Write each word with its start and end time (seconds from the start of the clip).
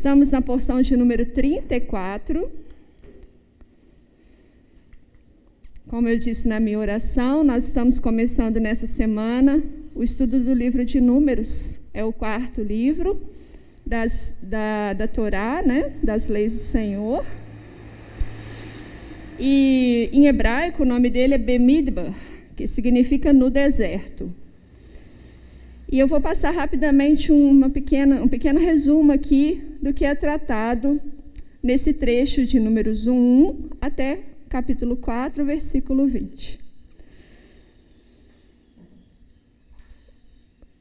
Estamos 0.00 0.30
na 0.30 0.40
porção 0.40 0.80
de 0.80 0.96
número 0.96 1.26
34. 1.26 2.50
Como 5.86 6.08
eu 6.08 6.18
disse 6.18 6.48
na 6.48 6.58
minha 6.58 6.78
oração, 6.78 7.44
nós 7.44 7.64
estamos 7.64 7.98
começando 7.98 8.58
nessa 8.58 8.86
semana 8.86 9.62
o 9.94 10.02
estudo 10.02 10.42
do 10.42 10.54
livro 10.54 10.86
de 10.86 11.02
Números. 11.02 11.80
É 11.92 12.02
o 12.02 12.14
quarto 12.14 12.62
livro 12.62 13.20
das, 13.84 14.38
da, 14.42 14.94
da 14.94 15.06
Torá, 15.06 15.62
né? 15.62 15.92
das 16.02 16.28
leis 16.28 16.54
do 16.54 16.60
Senhor. 16.60 17.26
E 19.38 20.08
em 20.14 20.28
hebraico 20.28 20.82
o 20.82 20.86
nome 20.86 21.10
dele 21.10 21.34
é 21.34 21.38
Bemidbar, 21.38 22.14
que 22.56 22.66
significa 22.66 23.34
no 23.34 23.50
deserto. 23.50 24.32
E 25.92 25.98
eu 25.98 26.06
vou 26.06 26.20
passar 26.20 26.52
rapidamente 26.52 27.32
uma 27.32 27.68
pequena, 27.68 28.22
um 28.22 28.28
pequeno 28.28 28.60
resumo 28.60 29.10
aqui 29.10 29.76
do 29.82 29.92
que 29.92 30.04
é 30.04 30.14
tratado 30.14 31.00
nesse 31.60 31.94
trecho 31.94 32.46
de 32.46 32.60
Números 32.60 33.08
1 33.08 33.70
até 33.80 34.20
capítulo 34.48 34.96
4, 34.96 35.44
versículo 35.44 36.06
20. 36.06 36.60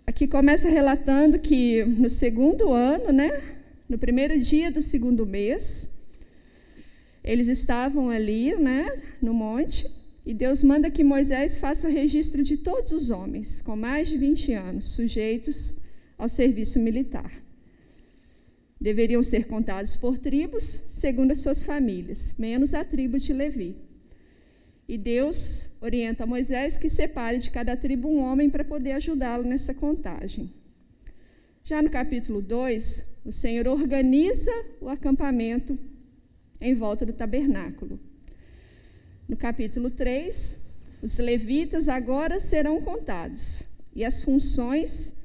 Aqui 0.06 0.28
começa 0.28 0.70
relatando 0.70 1.40
que 1.40 1.84
no 1.86 2.10
segundo 2.10 2.72
ano, 2.72 3.12
né, 3.12 3.42
no 3.90 3.98
primeiro 3.98 4.40
dia 4.40 4.70
do 4.70 4.84
segundo 4.84 5.26
mês, 5.26 5.90
eles 7.24 7.48
estavam 7.48 8.12
ali, 8.12 8.54
né, 8.54 8.86
no 9.20 9.34
monte, 9.34 9.90
e 10.30 10.34
Deus 10.36 10.62
manda 10.62 10.92
que 10.92 11.04
Moisés 11.04 11.58
faça 11.58 11.88
o 11.88 11.92
registro 11.92 12.44
de 12.44 12.56
todos 12.56 12.92
os 12.92 13.10
homens 13.10 13.62
com 13.62 13.76
mais 13.76 14.08
de 14.08 14.16
20 14.16 14.54
anos 14.54 14.90
sujeitos 14.90 15.78
ao 16.20 16.30
serviço 16.30 16.80
militar. 16.80 17.32
Deveriam 18.80 19.24
ser 19.24 19.48
contados 19.48 19.96
por 19.96 20.20
tribos, 20.20 20.64
segundo 20.64 21.32
as 21.32 21.40
suas 21.40 21.64
famílias, 21.64 22.36
menos 22.38 22.76
a 22.76 22.86
tribo 22.86 23.18
de 23.18 23.34
Levi. 23.34 23.76
E 24.88 25.00
Deus 25.00 25.72
orienta 25.82 26.28
Moisés 26.28 26.78
que 26.78 26.90
separe 26.90 27.40
de 27.40 27.50
cada 27.50 27.76
tribo 27.76 28.08
um 28.08 28.20
homem 28.20 28.52
para 28.52 28.64
poder 28.64 28.92
ajudá-lo 28.92 29.44
nessa 29.44 29.74
contagem. 29.74 30.54
Já 31.64 31.82
no 31.82 31.90
capítulo 31.90 32.40
2, 32.40 33.22
o 33.26 33.32
Senhor 33.32 33.68
organiza 33.68 34.54
o 34.80 34.90
acampamento 34.90 35.76
em 36.62 36.76
volta 36.76 37.04
do 37.04 37.14
tabernáculo. 37.14 38.00
No 39.30 39.38
capítulo 39.38 39.92
3, 39.92 40.60
os 41.04 41.20
levitas 41.20 41.88
agora 41.88 42.40
serão 42.40 42.82
contados 42.82 43.64
e 43.96 44.04
as 44.04 44.24
funções 44.24 45.18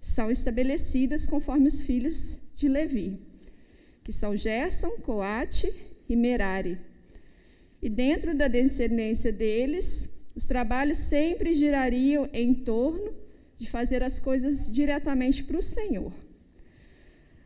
são 0.00 0.30
estabelecidas 0.30 1.26
conforme 1.26 1.68
os 1.68 1.78
filhos 1.78 2.40
de 2.56 2.66
Levi, 2.66 3.20
que 4.02 4.14
são 4.14 4.34
Gerson, 4.34 4.88
Coate 5.02 5.70
e 6.08 6.16
Merari. 6.16 6.78
E 7.82 7.90
dentro 7.90 8.34
da 8.34 8.48
descendência 8.48 9.30
deles, 9.30 10.10
os 10.34 10.46
trabalhos 10.46 10.96
sempre 10.96 11.54
girariam 11.54 12.30
em 12.32 12.54
torno 12.54 13.12
de 13.58 13.68
fazer 13.68 14.02
as 14.02 14.18
coisas 14.18 14.72
diretamente 14.72 15.44
para 15.44 15.58
o 15.58 15.62
Senhor. 15.62 16.14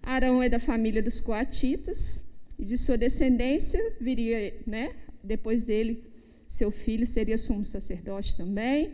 Arão 0.00 0.41
é 0.41 0.49
da 0.49 0.60
família 0.60 1.03
dos 1.03 1.19
coatitas 1.19 2.25
e 2.56 2.65
de 2.65 2.78
sua 2.78 2.97
descendência 2.97 3.81
viria, 4.00 4.55
né, 4.65 4.94
depois 5.25 5.65
dele, 5.65 6.05
seu 6.47 6.71
filho 6.71 7.07
seria 7.07 7.39
sumo 7.39 7.65
sacerdote 7.65 8.37
também, 8.37 8.93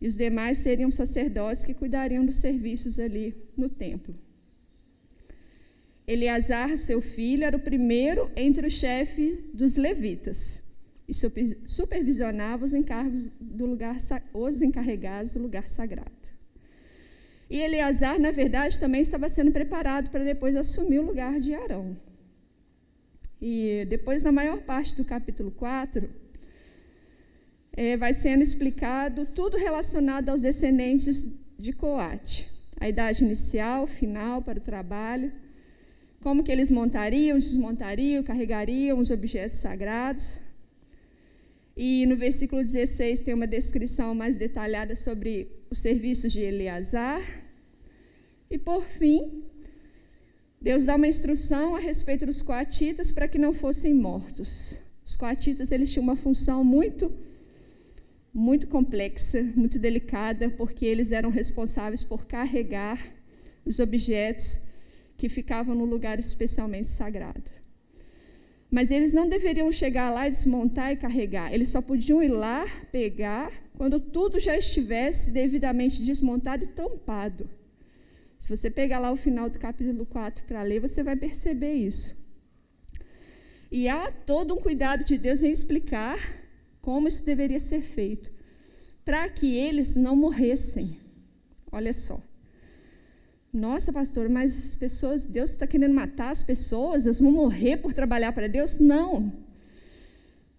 e 0.00 0.06
os 0.06 0.16
demais 0.16 0.58
seriam 0.58 0.90
sacerdotes 0.90 1.64
que 1.64 1.74
cuidariam 1.74 2.24
dos 2.26 2.36
serviços 2.36 2.98
ali 2.98 3.34
no 3.56 3.68
templo. 3.68 4.14
Eleazar, 6.06 6.76
seu 6.76 7.00
filho, 7.00 7.44
era 7.44 7.56
o 7.56 7.60
primeiro 7.60 8.30
entre 8.36 8.66
os 8.66 8.74
chefes 8.74 9.38
dos 9.54 9.76
levitas 9.76 10.62
e 11.08 11.14
supervisionava 11.66 12.64
os 12.64 12.74
encargos 12.74 13.28
do 13.40 13.66
lugar, 13.66 13.96
os 14.32 14.62
encarregados 14.62 15.32
do 15.32 15.40
lugar 15.40 15.66
sagrado. 15.68 16.10
E 17.48 17.58
Eleazar, 17.58 18.18
na 18.18 18.30
verdade, 18.30 18.80
também 18.80 19.02
estava 19.02 19.28
sendo 19.28 19.52
preparado 19.52 20.10
para 20.10 20.24
depois 20.24 20.56
assumir 20.56 20.98
o 20.98 21.06
lugar 21.06 21.38
de 21.40 21.54
Arão. 21.54 21.96
E 23.46 23.84
depois, 23.90 24.22
na 24.22 24.32
maior 24.32 24.62
parte 24.62 24.96
do 24.96 25.04
capítulo 25.04 25.50
4, 25.50 26.08
é, 27.76 27.94
vai 27.94 28.14
sendo 28.14 28.42
explicado 28.42 29.26
tudo 29.26 29.58
relacionado 29.58 30.30
aos 30.30 30.40
descendentes 30.40 31.30
de 31.58 31.70
Coate. 31.74 32.48
A 32.80 32.88
idade 32.88 33.22
inicial, 33.22 33.86
final 33.86 34.40
para 34.40 34.58
o 34.58 34.62
trabalho, 34.62 35.30
como 36.22 36.42
que 36.42 36.50
eles 36.50 36.70
montariam, 36.70 37.38
desmontariam, 37.38 38.22
carregariam 38.22 38.98
os 38.98 39.10
objetos 39.10 39.58
sagrados. 39.58 40.40
E 41.76 42.06
no 42.06 42.16
versículo 42.16 42.62
16 42.62 43.20
tem 43.20 43.34
uma 43.34 43.46
descrição 43.46 44.14
mais 44.14 44.38
detalhada 44.38 44.96
sobre 44.96 45.50
os 45.70 45.80
serviços 45.80 46.32
de 46.32 46.40
Eleazar. 46.40 47.22
E 48.50 48.56
por 48.56 48.84
fim, 48.84 49.43
Deus 50.64 50.86
dá 50.86 50.96
uma 50.96 51.06
instrução 51.06 51.76
a 51.76 51.78
respeito 51.78 52.24
dos 52.24 52.40
coatitas 52.40 53.10
para 53.10 53.28
que 53.28 53.36
não 53.36 53.52
fossem 53.52 53.92
mortos. 53.92 54.80
Os 55.04 55.14
coatitas 55.14 55.70
eles 55.70 55.92
tinham 55.92 56.04
uma 56.04 56.16
função 56.16 56.64
muito 56.64 57.12
muito 58.32 58.66
complexa, 58.66 59.42
muito 59.54 59.78
delicada, 59.78 60.48
porque 60.48 60.86
eles 60.86 61.12
eram 61.12 61.28
responsáveis 61.28 62.02
por 62.02 62.26
carregar 62.26 62.98
os 63.66 63.78
objetos 63.78 64.62
que 65.18 65.28
ficavam 65.28 65.74
no 65.74 65.84
lugar 65.84 66.18
especialmente 66.18 66.88
sagrado. 66.88 67.50
Mas 68.70 68.90
eles 68.90 69.12
não 69.12 69.28
deveriam 69.28 69.70
chegar 69.70 70.10
lá 70.10 70.30
desmontar 70.30 70.92
e 70.92 70.96
carregar. 70.96 71.52
Eles 71.52 71.68
só 71.68 71.82
podiam 71.82 72.22
ir 72.22 72.28
lá, 72.28 72.66
pegar, 72.90 73.52
quando 73.76 74.00
tudo 74.00 74.40
já 74.40 74.56
estivesse 74.56 75.30
devidamente 75.30 76.02
desmontado 76.02 76.64
e 76.64 76.68
tampado. 76.68 77.50
Se 78.44 78.54
você 78.54 78.68
pegar 78.68 78.98
lá 78.98 79.10
o 79.10 79.16
final 79.16 79.48
do 79.48 79.58
capítulo 79.58 80.04
4 80.04 80.44
para 80.44 80.62
ler, 80.62 80.78
você 80.78 81.02
vai 81.02 81.16
perceber 81.16 81.72
isso. 81.72 82.14
E 83.72 83.88
há 83.88 84.12
todo 84.12 84.52
um 84.52 84.60
cuidado 84.60 85.02
de 85.02 85.16
Deus 85.16 85.42
em 85.42 85.50
explicar 85.50 86.18
como 86.82 87.08
isso 87.08 87.24
deveria 87.24 87.58
ser 87.58 87.80
feito, 87.80 88.30
para 89.02 89.30
que 89.30 89.56
eles 89.56 89.96
não 89.96 90.14
morressem. 90.14 90.98
Olha 91.72 91.94
só. 91.94 92.20
Nossa, 93.50 93.90
pastor, 93.90 94.28
mas 94.28 94.66
as 94.66 94.76
pessoas, 94.76 95.24
Deus 95.24 95.52
está 95.52 95.66
querendo 95.66 95.94
matar 95.94 96.28
as 96.28 96.42
pessoas, 96.42 97.06
elas 97.06 97.20
vão 97.20 97.32
morrer 97.32 97.78
por 97.78 97.94
trabalhar 97.94 98.32
para 98.32 98.46
Deus? 98.46 98.78
Não. 98.78 99.32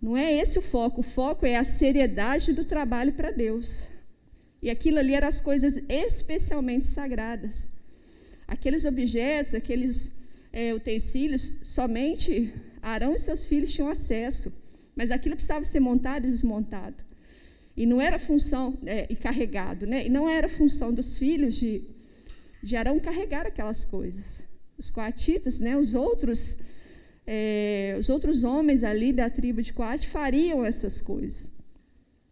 Não 0.02 0.18
é 0.18 0.34
esse 0.34 0.58
o 0.58 0.64
foco. 0.64 1.02
O 1.02 1.04
foco 1.04 1.46
é 1.46 1.56
a 1.56 1.64
seriedade 1.64 2.52
do 2.52 2.66
trabalho 2.66 3.14
para 3.14 3.30
Deus. 3.30 3.88
E 4.60 4.72
aquilo 4.72 4.98
ali 4.98 5.14
eram 5.14 5.28
as 5.28 5.40
coisas 5.40 5.78
especialmente 5.88 6.88
sagradas. 6.88 7.75
Aqueles 8.48 8.86
objetos, 8.86 9.54
aqueles 9.54 10.12
é, 10.54 10.74
utensílios, 10.74 11.60
somente 11.64 12.54
Arão 12.82 13.16
e 13.16 13.20
seus 13.20 13.46
filhos 13.46 13.74
tinham 13.74 13.90
acesso, 13.90 14.54
mas 14.96 15.12
aquilo 15.12 15.36
precisava 15.36 15.66
ser 15.66 15.80
montado 15.80 16.26
e 16.26 16.30
desmontado. 16.30 17.04
E 17.76 17.86
não 17.86 18.00
era 18.00 18.18
função, 18.18 18.78
é, 18.86 19.06
e 19.10 19.16
carregado, 19.16 19.86
né? 19.86 20.06
e 20.06 20.10
não 20.10 20.30
era 20.30 20.48
função 20.48 20.94
dos 20.94 21.18
filhos 21.18 21.56
de, 21.56 21.84
de 22.64 22.76
Arão 22.76 23.00
carregar 23.00 23.46
aquelas 23.46 23.84
coisas. 23.84 24.48
Os 24.78 24.90
coatitas, 24.90 25.60
né, 25.60 25.76
os 25.78 25.96
outros 25.96 26.60
é, 27.28 27.96
os 28.00 28.10
outros 28.10 28.44
homens 28.44 28.84
ali 28.84 29.12
da 29.12 29.30
tribo 29.30 29.62
de 29.62 29.74
Coate 29.74 30.08
fariam 30.08 30.64
essas 30.64 31.02
coisas. 31.02 31.52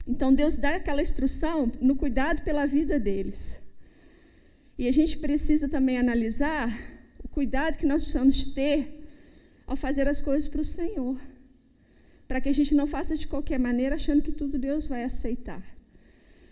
Então 0.08 0.34
Deus 0.34 0.58
dá 0.58 0.76
aquela 0.76 1.02
instrução 1.02 1.72
no 1.82 1.96
cuidado 1.96 2.44
pela 2.44 2.66
vida 2.66 3.00
deles. 3.00 3.63
E 4.78 4.88
a 4.88 4.92
gente 4.92 5.18
precisa 5.18 5.70
também 5.70 5.98
analisar 5.98 6.68
o 7.24 7.28
cuidado 7.28 7.78
que 7.78 7.86
nós 7.86 8.04
precisamos 8.04 8.46
ter 8.54 9.04
ao 9.68 9.76
fazer 9.76 10.08
as 10.08 10.20
coisas 10.20 10.48
para 10.48 10.62
o 10.62 10.66
Senhor. 10.66 11.20
Para 12.28 12.42
que 12.42 12.50
a 12.50 12.54
gente 12.54 12.74
não 12.74 12.88
faça 12.88 13.18
de 13.18 13.28
qualquer 13.28 13.60
maneira 13.60 13.96
achando 13.96 14.24
que 14.24 14.32
tudo 14.32 14.58
Deus 14.58 14.88
vai 14.88 15.04
aceitar. 15.04 15.64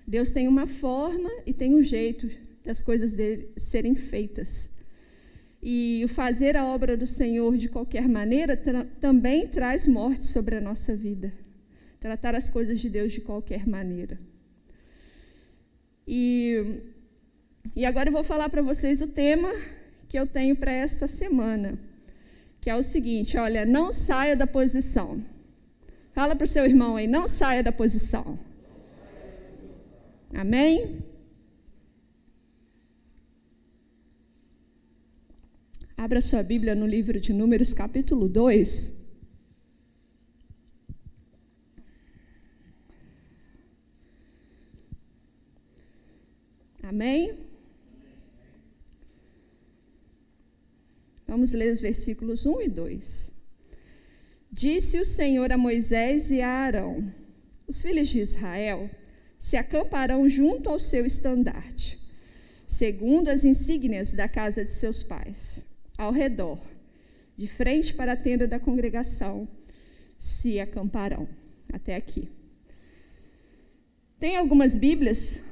Deus 0.05 0.31
tem 0.31 0.47
uma 0.47 0.67
forma 0.67 1.29
e 1.45 1.53
tem 1.53 1.73
um 1.73 1.83
jeito 1.83 2.29
das 2.63 2.81
coisas 2.81 3.15
dele 3.15 3.49
serem 3.57 3.95
feitas. 3.95 4.71
E 5.63 6.01
o 6.03 6.07
fazer 6.07 6.57
a 6.57 6.65
obra 6.65 6.97
do 6.97 7.07
Senhor 7.07 7.57
de 7.57 7.69
qualquer 7.69 8.07
maneira 8.07 8.57
também 8.99 9.47
traz 9.47 9.87
morte 9.87 10.25
sobre 10.25 10.55
a 10.55 10.61
nossa 10.61 10.95
vida. 10.95 11.33
Tratar 11.99 12.35
as 12.35 12.49
coisas 12.49 12.79
de 12.79 12.89
Deus 12.89 13.13
de 13.13 13.21
qualquer 13.21 13.67
maneira. 13.67 14.19
E 16.07 16.81
e 17.75 17.85
agora 17.85 18.09
eu 18.09 18.13
vou 18.13 18.23
falar 18.23 18.49
para 18.49 18.61
vocês 18.61 19.01
o 19.01 19.07
tema 19.07 19.49
que 20.09 20.17
eu 20.19 20.27
tenho 20.27 20.55
para 20.55 20.71
esta 20.71 21.07
semana, 21.07 21.77
que 22.59 22.69
é 22.69 22.75
o 22.75 22.83
seguinte: 22.83 23.37
olha, 23.37 23.65
não 23.65 23.93
saia 23.93 24.35
da 24.35 24.47
posição. 24.47 25.23
Fala 26.13 26.35
para 26.35 26.45
o 26.45 26.47
seu 26.47 26.65
irmão 26.65 26.97
aí, 26.97 27.07
não 27.07 27.27
saia 27.27 27.63
da 27.63 27.71
posição. 27.71 28.37
Amém? 30.33 31.01
Abra 35.97 36.19
sua 36.19 36.41
Bíblia 36.41 36.73
no 36.73 36.87
livro 36.87 37.19
de 37.19 37.31
Números, 37.31 37.73
capítulo 37.73 38.27
2. 38.27 39.01
Amém? 46.83 47.37
Vamos 51.41 51.53
ler 51.53 51.73
os 51.73 51.81
versículos 51.81 52.45
1 52.45 52.61
e 52.61 52.69
2. 52.69 53.31
Disse 54.51 54.99
o 54.99 55.05
Senhor 55.07 55.51
a 55.51 55.57
Moisés 55.57 56.29
e 56.29 56.39
a 56.39 56.47
Arão: 56.47 57.11
Os 57.67 57.81
filhos 57.81 58.09
de 58.09 58.19
Israel 58.19 58.87
se 59.39 59.57
acamparão 59.57 60.29
junto 60.29 60.69
ao 60.69 60.79
seu 60.79 61.03
estandarte, 61.03 61.99
segundo 62.67 63.27
as 63.29 63.43
insígnias 63.43 64.13
da 64.13 64.29
casa 64.29 64.63
de 64.63 64.69
seus 64.69 65.01
pais 65.01 65.65
ao 65.97 66.11
redor, 66.11 66.61
de 67.35 67.47
frente 67.47 67.91
para 67.91 68.13
a 68.13 68.17
tenda 68.17 68.47
da 68.47 68.59
congregação, 68.59 69.47
se 70.19 70.59
acamparão. 70.59 71.27
Até 71.73 71.95
aqui. 71.95 72.29
Tem 74.19 74.37
algumas 74.37 74.75
Bíblias 74.75 75.43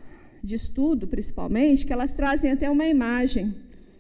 de 0.44 0.54
estudo, 0.54 1.08
principalmente, 1.08 1.84
que 1.84 1.92
elas 1.92 2.14
trazem 2.14 2.52
até 2.52 2.70
uma 2.70 2.86
imagem 2.86 3.56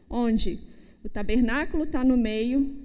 onde 0.08 0.69
o 1.04 1.10
tabernáculo 1.10 1.84
está 1.84 2.04
no 2.04 2.18
meio, 2.18 2.76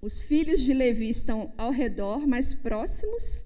os 0.00 0.22
filhos 0.22 0.60
de 0.60 0.72
Levi 0.72 1.08
estão 1.08 1.52
ao 1.56 1.70
redor, 1.70 2.26
mais 2.26 2.52
próximos, 2.52 3.44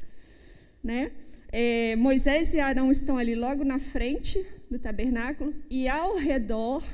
né? 0.82 1.12
É, 1.52 1.96
Moisés 1.96 2.55
e 2.55 2.61
Arão 2.61 2.90
estão 2.90 3.19
ali 3.19 3.34
logo 3.34 3.64
na 3.64 3.78
frente 3.78 4.44
do 4.70 4.78
tabernáculo 4.78 5.55
e 5.69 5.88
ao 5.88 6.17
redor 6.17 6.84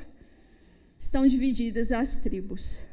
estão 0.99 1.27
divididas 1.27 1.91
as 1.91 2.15
tribos. 2.15 2.87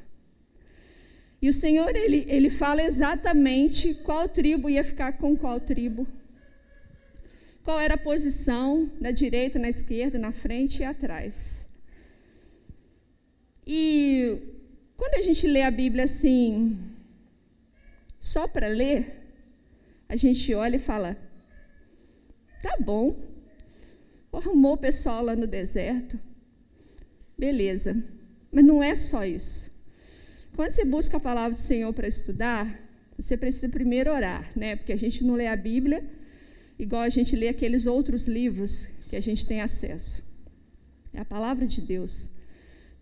E 1.40 1.48
o 1.48 1.52
Senhor, 1.52 1.94
ele, 1.94 2.24
ele 2.28 2.50
fala 2.50 2.82
exatamente 2.82 3.94
qual 3.94 4.28
tribo 4.28 4.68
ia 4.68 4.84
ficar 4.84 5.12
com 5.12 5.36
qual 5.36 5.60
tribo, 5.60 6.06
qual 7.62 7.80
era 7.80 7.94
a 7.94 7.98
posição, 7.98 8.90
na 9.00 9.10
direita, 9.10 9.58
na 9.58 9.68
esquerda, 9.68 10.18
na 10.18 10.32
frente 10.32 10.80
e 10.80 10.84
atrás. 10.84 11.63
E 13.66 14.38
quando 14.96 15.14
a 15.14 15.22
gente 15.22 15.46
lê 15.46 15.62
a 15.62 15.70
Bíblia 15.70 16.04
assim, 16.04 16.78
só 18.20 18.46
para 18.46 18.68
ler, 18.68 19.22
a 20.08 20.16
gente 20.16 20.52
olha 20.54 20.76
e 20.76 20.78
fala: 20.78 21.16
tá 22.62 22.76
bom, 22.78 23.16
arrumou 24.32 24.74
o 24.74 24.78
pessoal 24.78 25.22
lá 25.24 25.34
no 25.34 25.46
deserto, 25.46 26.18
Beleza. 27.36 28.02
Mas 28.50 28.64
não 28.64 28.82
é 28.82 28.94
só 28.94 29.24
isso. 29.24 29.70
Quando 30.54 30.70
você 30.70 30.84
busca 30.84 31.16
a 31.16 31.20
palavra 31.20 31.50
do 31.50 31.60
Senhor 31.60 31.92
para 31.92 32.06
estudar, 32.06 32.80
você 33.16 33.36
precisa 33.36 33.68
primeiro 33.68 34.12
orar, 34.12 34.50
né? 34.56 34.76
Porque 34.76 34.92
a 34.92 34.96
gente 34.96 35.24
não 35.24 35.34
lê 35.34 35.46
a 35.48 35.56
Bíblia 35.56 36.04
igual 36.78 37.02
a 37.02 37.08
gente 37.08 37.36
lê 37.36 37.48
aqueles 37.48 37.86
outros 37.86 38.26
livros 38.26 38.88
que 39.08 39.16
a 39.16 39.20
gente 39.20 39.46
tem 39.46 39.60
acesso. 39.60 40.24
É 41.12 41.20
a 41.20 41.24
palavra 41.24 41.66
de 41.66 41.80
Deus. 41.80 42.30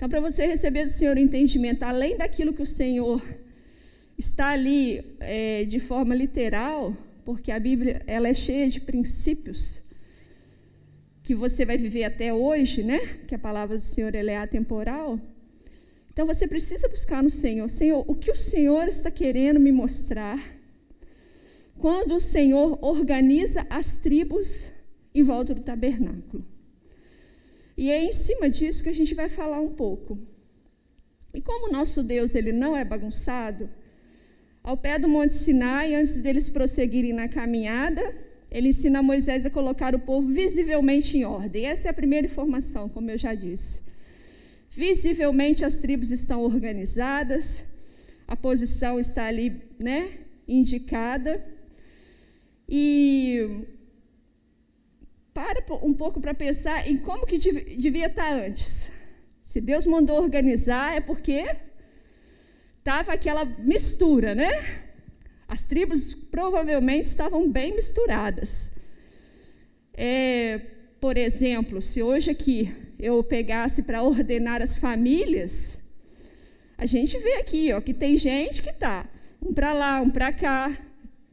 Então, 0.02 0.10
para 0.10 0.20
você 0.20 0.44
receber 0.46 0.82
do 0.84 0.90
Senhor 0.90 1.16
o 1.16 1.20
entendimento, 1.20 1.84
além 1.84 2.16
daquilo 2.16 2.52
que 2.52 2.60
o 2.60 2.66
Senhor 2.66 3.22
está 4.18 4.48
ali 4.48 5.16
é, 5.20 5.64
de 5.64 5.78
forma 5.78 6.12
literal, 6.12 6.96
porque 7.24 7.52
a 7.52 7.60
Bíblia 7.60 8.02
ela 8.04 8.26
é 8.26 8.34
cheia 8.34 8.68
de 8.68 8.80
princípios 8.80 9.84
que 11.22 11.36
você 11.36 11.64
vai 11.64 11.78
viver 11.78 12.02
até 12.02 12.34
hoje, 12.34 12.82
né? 12.82 12.98
Que 13.28 13.36
a 13.36 13.38
palavra 13.38 13.78
do 13.78 13.84
Senhor 13.84 14.12
ela 14.12 14.32
é 14.32 14.38
atemporal. 14.38 15.20
Então 16.12 16.26
você 16.26 16.48
precisa 16.48 16.88
buscar 16.88 17.22
no 17.22 17.30
Senhor, 17.30 17.70
Senhor, 17.70 18.04
o 18.04 18.16
que 18.16 18.32
o 18.32 18.36
Senhor 18.36 18.88
está 18.88 19.08
querendo 19.08 19.60
me 19.60 19.70
mostrar? 19.70 20.36
Quando 21.78 22.16
o 22.16 22.20
Senhor 22.20 22.76
organiza 22.84 23.64
as 23.70 23.94
tribos 23.98 24.72
em 25.14 25.22
volta 25.22 25.54
do 25.54 25.62
tabernáculo. 25.62 26.51
E 27.76 27.90
é 27.90 28.02
em 28.02 28.12
cima 28.12 28.48
disso 28.50 28.82
que 28.82 28.88
a 28.88 28.94
gente 28.94 29.14
vai 29.14 29.28
falar 29.28 29.60
um 29.60 29.74
pouco. 29.74 30.18
E 31.34 31.40
como 31.40 31.68
o 31.68 31.72
nosso 31.72 32.02
Deus 32.02 32.34
ele 32.34 32.52
não 32.52 32.76
é 32.76 32.84
bagunçado, 32.84 33.70
ao 34.62 34.76
pé 34.76 34.98
do 34.98 35.08
Monte 35.08 35.34
Sinai, 35.34 35.94
antes 35.94 36.18
deles 36.18 36.48
prosseguirem 36.48 37.12
na 37.12 37.28
caminhada, 37.28 38.14
ele 38.50 38.68
ensina 38.68 39.02
Moisés 39.02 39.44
a 39.44 39.50
colocar 39.50 39.94
o 39.94 39.98
povo 39.98 40.28
visivelmente 40.28 41.16
em 41.16 41.24
ordem. 41.24 41.66
Essa 41.66 41.88
é 41.88 41.90
a 41.90 41.94
primeira 41.94 42.26
informação, 42.26 42.88
como 42.88 43.10
eu 43.10 43.18
já 43.18 43.34
disse. 43.34 43.82
Visivelmente 44.70 45.64
as 45.64 45.78
tribos 45.78 46.12
estão 46.12 46.42
organizadas, 46.42 47.66
a 48.28 48.36
posição 48.36 49.00
está 49.00 49.24
ali, 49.24 49.60
né, 49.78 50.18
indicada. 50.46 51.44
E 52.68 53.64
para 55.34 55.62
um 55.82 55.94
pouco 55.94 56.20
para 56.20 56.34
pensar 56.34 56.88
em 56.88 56.96
como 56.96 57.26
que 57.26 57.38
devia 57.38 58.06
estar 58.06 58.32
antes. 58.32 58.92
Se 59.42 59.60
Deus 59.60 59.86
mandou 59.86 60.22
organizar, 60.22 60.96
é 60.96 61.00
porque 61.00 61.44
estava 62.78 63.12
aquela 63.12 63.44
mistura, 63.44 64.34
né? 64.34 64.82
As 65.46 65.64
tribos 65.64 66.14
provavelmente 66.14 67.04
estavam 67.04 67.50
bem 67.50 67.74
misturadas. 67.74 68.76
É, 69.94 70.60
por 71.00 71.16
exemplo, 71.16 71.82
se 71.82 72.02
hoje 72.02 72.30
aqui 72.30 72.74
eu 72.98 73.22
pegasse 73.22 73.82
para 73.82 74.02
ordenar 74.02 74.62
as 74.62 74.76
famílias, 74.76 75.78
a 76.78 76.86
gente 76.86 77.18
vê 77.18 77.34
aqui 77.34 77.72
ó, 77.72 77.80
que 77.80 77.92
tem 77.92 78.16
gente 78.16 78.62
que 78.62 78.70
está 78.70 79.06
um 79.40 79.52
para 79.52 79.72
lá, 79.72 80.00
um 80.00 80.10
para 80.10 80.32
cá, 80.32 80.76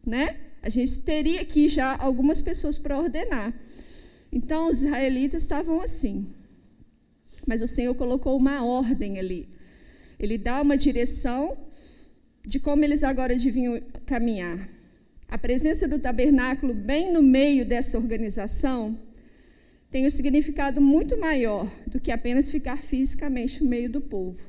né? 0.06 0.38
A 0.62 0.70
gente 0.70 1.02
teria 1.02 1.42
aqui 1.42 1.70
já 1.70 1.96
algumas 1.98 2.42
pessoas 2.42 2.78
para 2.78 2.98
ordenar. 2.98 3.54
Então, 4.32 4.68
os 4.68 4.84
israelitas 4.84 5.44
estavam 5.44 5.82
assim. 5.82 6.28
Mas 7.46 7.62
o 7.62 7.68
Senhor 7.68 7.96
colocou 7.96 8.38
uma 8.38 8.64
ordem 8.64 9.18
ali. 9.18 9.50
Ele 10.20 10.38
dá 10.38 10.62
uma 10.62 10.78
direção 10.78 11.58
de 12.46 12.60
como 12.60 12.84
eles 12.84 13.04
agora 13.04 13.36
deviam 13.36 13.82
caminhar. 14.06 14.70
A 15.28 15.38
presença 15.38 15.88
do 15.88 16.00
tabernáculo 16.00 16.74
bem 16.74 17.12
no 17.12 17.22
meio 17.22 17.66
dessa 17.66 17.98
organização 17.98 18.98
tem 19.92 20.06
um 20.06 20.10
significado 20.10 20.82
muito 20.82 21.18
maior 21.18 21.72
do 21.88 22.00
que 22.00 22.12
apenas 22.12 22.50
ficar 22.50 22.78
fisicamente 22.78 23.64
no 23.64 23.70
meio 23.70 23.90
do 23.90 24.02
povo. 24.02 24.40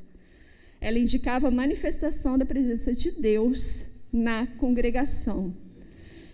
Ela 0.79 0.99
indicava 0.99 1.47
a 1.47 1.51
manifestação 1.51 2.37
da 2.37 2.45
presença 2.45 2.93
de 2.93 3.11
Deus 3.11 3.87
na 4.11 4.47
congregação. 4.47 5.55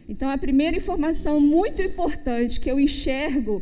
Então, 0.08 0.30
a 0.30 0.38
primeira 0.38 0.78
informação 0.78 1.40
muito 1.40 1.82
importante 1.82 2.60
que 2.60 2.72
eu 2.72 2.80
enxergo, 2.80 3.62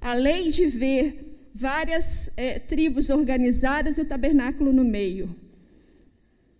além 0.00 0.48
de 0.48 0.66
ver 0.66 1.50
várias 1.54 2.32
é, 2.36 2.58
tribos 2.58 3.10
organizadas 3.10 3.98
e 3.98 4.00
o 4.00 4.06
tabernáculo 4.06 4.72
no 4.72 4.84
meio, 4.84 5.34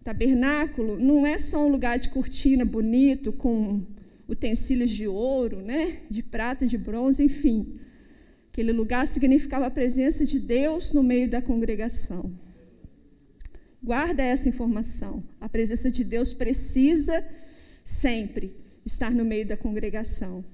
Tabernáculo 0.03 0.99
não 0.99 1.25
é 1.25 1.39
só 1.39 1.65
um 1.65 1.69
lugar 1.69 1.99
de 1.99 2.09
cortina 2.09 2.65
bonito 2.65 3.33
com 3.33 3.83
utensílios 4.29 4.91
de 4.91 5.07
ouro, 5.07 5.61
né, 5.61 6.01
de 6.11 6.23
prata, 6.23 6.67
de 6.67 6.77
bronze, 6.77 7.23
enfim. 7.23 7.79
Aquele 8.51 8.73
lugar 8.73 9.07
significava 9.07 9.67
a 9.67 9.71
presença 9.71 10.27
de 10.27 10.39
Deus 10.39 10.93
no 10.93 11.03
meio 11.03 11.31
da 11.31 11.41
congregação. 11.41 12.33
Guarda 13.83 14.23
essa 14.23 14.49
informação. 14.49 15.23
A 15.41 15.49
presença 15.49 15.91
de 15.91 16.05
Deus 16.05 16.33
precisa 16.33 17.25
sempre 17.85 18.53
estar 18.85 19.11
no 19.11 19.25
meio 19.25 19.47
da 19.47 19.57
congregação. 19.57 20.45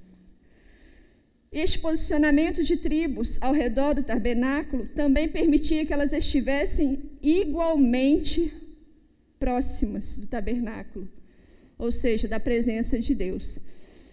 Este 1.51 1.79
posicionamento 1.79 2.63
de 2.63 2.77
tribos 2.77 3.39
ao 3.41 3.55
redor 3.55 3.95
do 3.95 4.03
tabernáculo 4.03 4.87
também 4.95 5.29
permitia 5.29 5.87
que 5.87 5.93
elas 5.93 6.13
estivessem 6.13 7.03
igualmente 7.23 8.53
próximas 9.39 10.19
do 10.19 10.27
tabernáculo, 10.27 11.09
ou 11.79 11.91
seja, 11.91 12.29
da 12.29 12.39
presença 12.39 13.01
de 13.01 13.15
Deus. 13.15 13.61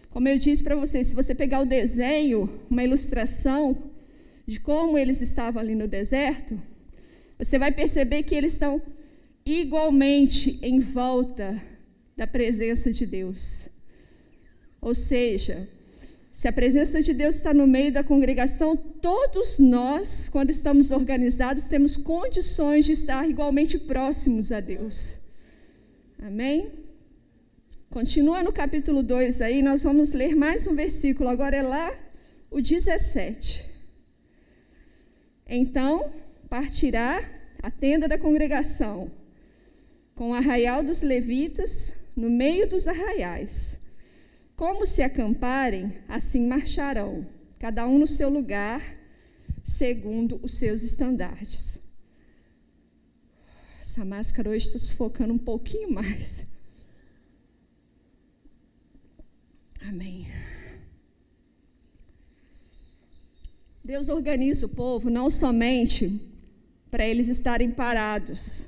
Como 0.09 0.29
eu 0.29 0.37
disse 0.37 0.63
para 0.63 0.77
vocês, 0.77 1.07
se 1.07 1.15
você 1.15 1.35
pegar 1.35 1.59
o 1.59 1.65
desenho, 1.65 2.49
uma 2.69 2.83
ilustração 2.83 3.91
de 4.47 4.59
como 4.59 4.97
eles 4.97 5.21
estavam 5.21 5.61
ali 5.61 5.75
no 5.75 5.89
deserto, 5.89 6.57
você 7.37 7.59
vai 7.59 7.71
perceber 7.71 8.23
que 8.23 8.33
eles 8.33 8.53
estão 8.53 8.81
igualmente 9.45 10.57
em 10.61 10.79
volta 10.79 11.61
da 12.15 12.25
presença 12.25 12.93
de 12.93 13.05
Deus. 13.05 13.67
Ou 14.85 14.93
seja, 14.93 15.67
se 16.31 16.47
a 16.47 16.53
presença 16.53 17.01
de 17.01 17.11
Deus 17.11 17.37
está 17.37 17.51
no 17.51 17.65
meio 17.65 17.91
da 17.91 18.03
congregação, 18.03 18.77
todos 18.77 19.57
nós, 19.57 20.29
quando 20.29 20.51
estamos 20.51 20.91
organizados, 20.91 21.67
temos 21.67 21.97
condições 21.97 22.85
de 22.85 22.91
estar 22.91 23.27
igualmente 23.27 23.79
próximos 23.79 24.51
a 24.51 24.59
Deus. 24.59 25.17
Amém? 26.19 26.71
Continua 27.89 28.43
no 28.43 28.53
capítulo 28.53 29.01
2 29.01 29.41
aí, 29.41 29.63
nós 29.63 29.81
vamos 29.81 30.13
ler 30.13 30.35
mais 30.35 30.67
um 30.67 30.75
versículo, 30.75 31.29
agora 31.29 31.57
é 31.57 31.63
lá 31.63 31.91
o 32.51 32.61
17. 32.61 33.65
Então 35.49 36.13
partirá 36.47 37.27
a 37.63 37.71
tenda 37.71 38.07
da 38.07 38.19
congregação, 38.19 39.09
com 40.13 40.29
o 40.29 40.35
arraial 40.35 40.83
dos 40.83 41.01
levitas 41.01 41.95
no 42.15 42.29
meio 42.29 42.69
dos 42.69 42.87
arraiais. 42.87 43.83
Como 44.55 44.87
se 44.87 45.01
acamparem, 45.01 45.93
assim 46.07 46.47
marcharão, 46.47 47.27
cada 47.59 47.85
um 47.87 47.99
no 47.99 48.07
seu 48.07 48.29
lugar, 48.29 48.81
segundo 49.63 50.39
os 50.41 50.55
seus 50.55 50.81
estandartes. 50.81 51.79
Essa 53.81 54.05
máscara 54.05 54.49
hoje 54.49 54.67
está 54.67 54.79
se 54.79 54.93
focando 54.93 55.33
um 55.33 55.37
pouquinho 55.37 55.91
mais. 55.91 56.45
Amém. 59.81 60.27
Deus 63.83 64.09
organiza 64.09 64.65
o 64.65 64.69
povo 64.69 65.09
não 65.09 65.29
somente 65.29 66.19
para 66.89 67.05
eles 67.07 67.27
estarem 67.27 67.69
parados, 67.69 68.67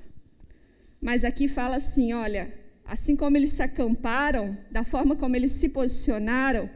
mas 1.01 1.24
aqui 1.24 1.48
fala 1.48 1.77
assim: 1.77 2.13
olha, 2.13 2.53
assim 2.88 3.15
como 3.15 3.36
eles 3.36 3.51
se 3.51 3.62
acamparam, 3.62 4.58
da 4.72 4.84
forma 4.84 5.15
como 5.15 5.36
eles 5.36 5.51
se 5.51 5.70
posicionaram, 5.70 6.70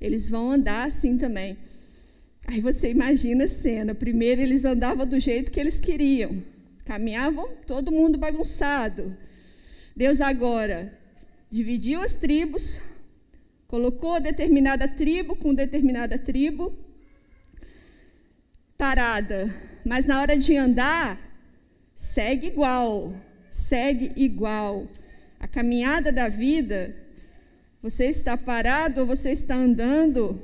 eles 0.00 0.30
vão 0.30 0.52
andar 0.52 0.84
assim 0.84 1.18
também. 1.18 1.58
Aí 2.46 2.60
você 2.60 2.90
imagina 2.90 3.44
a 3.44 3.48
cena: 3.48 3.94
primeiro 3.94 4.40
eles 4.40 4.64
andavam 4.64 5.06
do 5.06 5.18
jeito 5.18 5.50
que 5.50 5.58
eles 5.58 5.80
queriam, 5.80 6.42
caminhavam 6.84 7.48
todo 7.66 7.92
mundo 7.92 8.16
bagunçado. 8.16 9.16
Deus 9.96 10.20
agora 10.20 10.96
dividiu 11.50 12.00
as 12.00 12.14
tribos, 12.14 12.80
colocou 13.66 14.20
determinada 14.20 14.86
tribo 14.86 15.34
com 15.34 15.52
determinada 15.52 16.16
tribo 16.18 16.72
parada, 18.78 19.52
mas 19.84 20.06
na 20.06 20.20
hora 20.20 20.38
de 20.38 20.56
andar, 20.56 21.18
segue 21.96 22.46
igual, 22.46 23.12
segue 23.50 24.12
igual. 24.14 24.86
A 25.40 25.46
caminhada 25.46 26.10
da 26.10 26.28
vida, 26.28 26.96
você 27.80 28.06
está 28.06 28.36
parado 28.36 29.02
ou 29.02 29.06
você 29.06 29.30
está 29.30 29.54
andando, 29.54 30.40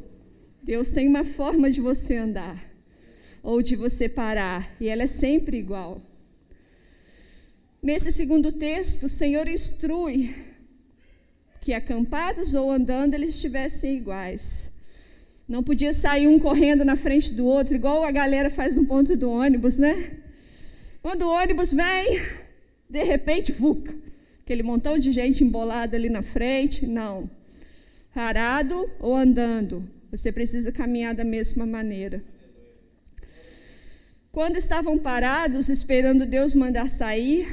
Deus 0.63 0.91
tem 0.93 1.09
uma 1.09 1.25
forma 1.25 1.71
de 1.71 1.81
você 1.81 2.17
andar 2.17 2.75
ou 3.43 3.61
de 3.61 3.77
você 3.77 4.09
parar, 4.09 4.75
e 4.81 4.89
ela 4.89 5.03
é 5.03 5.07
sempre 5.07 5.59
igual. 5.59 6.01
Nesse 7.83 8.11
segundo 8.11 8.51
texto, 8.51 9.05
o 9.05 9.09
Senhor 9.11 9.47
instrui 9.47 10.35
que 11.61 11.75
acampados 11.75 12.55
ou 12.55 12.73
andando 12.73 13.13
eles 13.13 13.35
estivessem 13.35 13.97
iguais. 13.97 14.73
Não 15.47 15.63
podia 15.63 15.93
sair 15.93 16.27
um 16.27 16.39
correndo 16.39 16.87
na 16.87 16.97
frente 16.97 17.35
do 17.35 17.45
outro, 17.45 17.75
igual 17.75 18.03
a 18.03 18.11
galera 18.11 18.49
faz 18.49 18.77
no 18.77 18.87
ponto 18.87 19.15
do 19.15 19.31
ônibus, 19.31 19.77
né? 19.77 20.19
Quando 21.03 21.23
o 21.23 21.35
ônibus 21.35 21.71
vem, 21.71 22.23
de 22.89 23.05
repente, 23.05 23.53
vuca, 23.53 23.95
aquele 24.45 24.63
montão 24.63 24.99
de 24.99 25.11
gente 25.11 25.43
embolada 25.43 25.97
ali 25.97 26.11
na 26.11 26.23
frente. 26.23 26.87
Não. 26.87 27.29
Parado 28.15 28.89
ou 29.01 29.17
andando, 29.17 29.89
você 30.11 30.31
precisa 30.31 30.71
caminhar 30.71 31.15
da 31.15 31.25
mesma 31.25 31.67
maneira. 31.67 32.23
Quando 34.31 34.57
estavam 34.57 34.99
parados, 34.99 35.69
esperando 35.69 36.27
Deus 36.27 36.55
mandar 36.55 36.89
sair, 36.91 37.47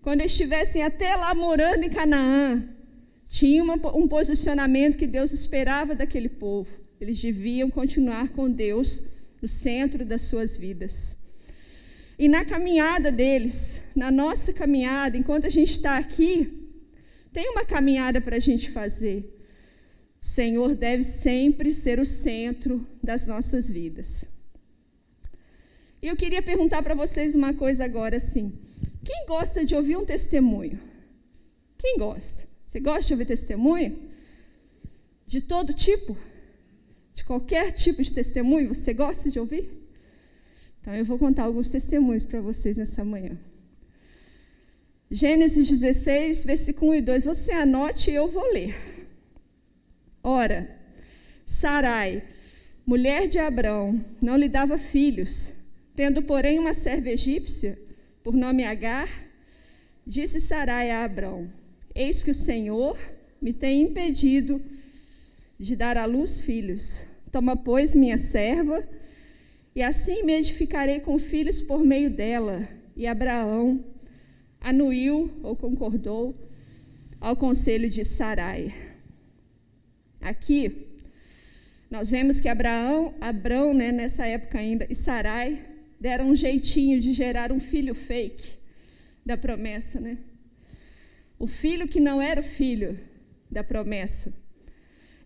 quando 0.00 0.20
estivessem 0.20 0.82
até 0.82 1.16
lá 1.16 1.34
morando 1.34 1.84
em 1.84 1.90
Canaã, 1.90 2.64
tinha 3.28 3.62
uma, 3.62 3.74
um 3.96 4.06
posicionamento 4.06 4.96
que 4.96 5.06
Deus 5.06 5.32
esperava 5.32 5.94
daquele 5.94 6.28
povo. 6.28 6.70
Eles 7.00 7.20
deviam 7.20 7.68
continuar 7.68 8.28
com 8.28 8.48
Deus 8.48 9.16
no 9.42 9.48
centro 9.48 10.04
das 10.04 10.22
suas 10.22 10.56
vidas. 10.56 11.15
E 12.18 12.28
na 12.28 12.44
caminhada 12.44 13.12
deles, 13.12 13.82
na 13.94 14.10
nossa 14.10 14.52
caminhada, 14.52 15.16
enquanto 15.16 15.46
a 15.46 15.50
gente 15.50 15.72
está 15.72 15.98
aqui, 15.98 16.70
tem 17.32 17.50
uma 17.50 17.64
caminhada 17.64 18.20
para 18.20 18.36
a 18.36 18.40
gente 18.40 18.70
fazer. 18.70 19.32
O 20.22 20.26
Senhor 20.26 20.74
deve 20.74 21.04
sempre 21.04 21.74
ser 21.74 22.00
o 22.00 22.06
centro 22.06 22.86
das 23.02 23.26
nossas 23.26 23.68
vidas. 23.68 24.28
E 26.00 26.08
eu 26.08 26.16
queria 26.16 26.42
perguntar 26.42 26.82
para 26.82 26.94
vocês 26.94 27.34
uma 27.34 27.52
coisa 27.52 27.84
agora 27.84 28.16
assim. 28.16 28.58
Quem 29.04 29.26
gosta 29.26 29.64
de 29.64 29.74
ouvir 29.74 29.96
um 29.96 30.04
testemunho? 30.04 30.80
Quem 31.78 31.98
gosta? 31.98 32.48
Você 32.64 32.80
gosta 32.80 33.02
de 33.02 33.12
ouvir 33.12 33.26
testemunho? 33.26 34.10
De 35.26 35.40
todo 35.40 35.74
tipo? 35.74 36.16
de 37.16 37.24
qualquer 37.24 37.72
tipo 37.72 38.02
de 38.02 38.12
testemunho, 38.12 38.74
você 38.74 38.92
gosta 38.92 39.30
de 39.30 39.40
ouvir? 39.40 39.85
Então 40.86 40.94
eu 40.94 41.04
vou 41.04 41.18
contar 41.18 41.42
alguns 41.42 41.68
testemunhos 41.68 42.22
para 42.22 42.40
vocês 42.40 42.76
nessa 42.76 43.04
manhã. 43.04 43.36
Gênesis 45.10 45.68
16, 45.68 46.44
versículo 46.44 46.92
1 46.92 46.94
e 46.94 47.02
2. 47.02 47.24
Você 47.24 47.50
anote 47.50 48.08
e 48.08 48.14
eu 48.14 48.30
vou 48.30 48.44
ler. 48.52 48.76
Ora, 50.22 50.70
Sarai, 51.44 52.22
mulher 52.86 53.26
de 53.26 53.36
Abrão, 53.36 54.00
não 54.22 54.36
lhe 54.36 54.48
dava 54.48 54.78
filhos, 54.78 55.52
tendo, 55.96 56.22
porém, 56.22 56.60
uma 56.60 56.72
serva 56.72 57.10
egípcia, 57.10 57.76
por 58.22 58.36
nome 58.36 58.62
Agar, 58.62 59.08
disse 60.06 60.40
Sarai 60.40 60.92
a 60.92 61.02
Abrão: 61.02 61.50
Eis 61.96 62.22
que 62.22 62.30
o 62.30 62.34
Senhor 62.34 62.96
me 63.42 63.52
tem 63.52 63.82
impedido 63.82 64.62
de 65.58 65.74
dar 65.74 65.98
à 65.98 66.04
luz 66.04 66.40
filhos. 66.40 67.02
Toma, 67.32 67.56
pois, 67.56 67.92
minha 67.92 68.16
serva, 68.16 68.88
e 69.76 69.82
assim 69.82 70.22
me 70.22 70.32
edificarei 70.32 71.00
com 71.00 71.18
filhos 71.18 71.60
por 71.60 71.84
meio 71.84 72.10
dela. 72.10 72.66
E 72.96 73.06
Abraão 73.06 73.84
anuiu 74.58 75.30
ou 75.42 75.54
concordou 75.54 76.34
ao 77.20 77.36
conselho 77.36 77.90
de 77.90 78.02
Sarai. 78.02 78.74
Aqui, 80.18 80.86
nós 81.90 82.10
vemos 82.10 82.40
que 82.40 82.48
Abraão, 82.48 83.14
Abrão, 83.20 83.74
né, 83.74 83.92
nessa 83.92 84.24
época 84.24 84.58
ainda, 84.58 84.86
e 84.88 84.94
Sarai 84.94 85.62
deram 86.00 86.30
um 86.30 86.34
jeitinho 86.34 86.98
de 86.98 87.12
gerar 87.12 87.52
um 87.52 87.60
filho 87.60 87.94
fake 87.94 88.56
da 89.26 89.36
promessa, 89.36 90.00
né? 90.00 90.16
O 91.38 91.46
filho 91.46 91.86
que 91.86 92.00
não 92.00 92.22
era 92.22 92.40
o 92.40 92.42
filho 92.42 92.98
da 93.50 93.62
promessa. 93.62 94.32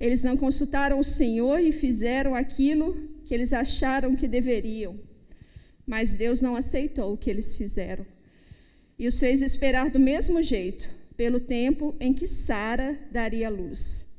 Eles 0.00 0.24
não 0.24 0.36
consultaram 0.36 0.98
o 0.98 1.04
Senhor 1.04 1.60
e 1.60 1.70
fizeram 1.70 2.34
aquilo 2.34 3.19
que 3.30 3.34
eles 3.34 3.52
acharam 3.52 4.16
que 4.16 4.26
deveriam. 4.26 4.98
Mas 5.86 6.14
Deus 6.14 6.42
não 6.42 6.56
aceitou 6.56 7.12
o 7.12 7.16
que 7.16 7.30
eles 7.30 7.56
fizeram. 7.56 8.04
E 8.98 9.06
os 9.06 9.20
fez 9.20 9.40
esperar 9.40 9.88
do 9.88 10.00
mesmo 10.00 10.42
jeito, 10.42 10.90
pelo 11.16 11.38
tempo 11.38 11.94
em 12.00 12.12
que 12.12 12.26
Sara 12.26 12.98
daria 13.12 13.48
luz. 13.48 14.12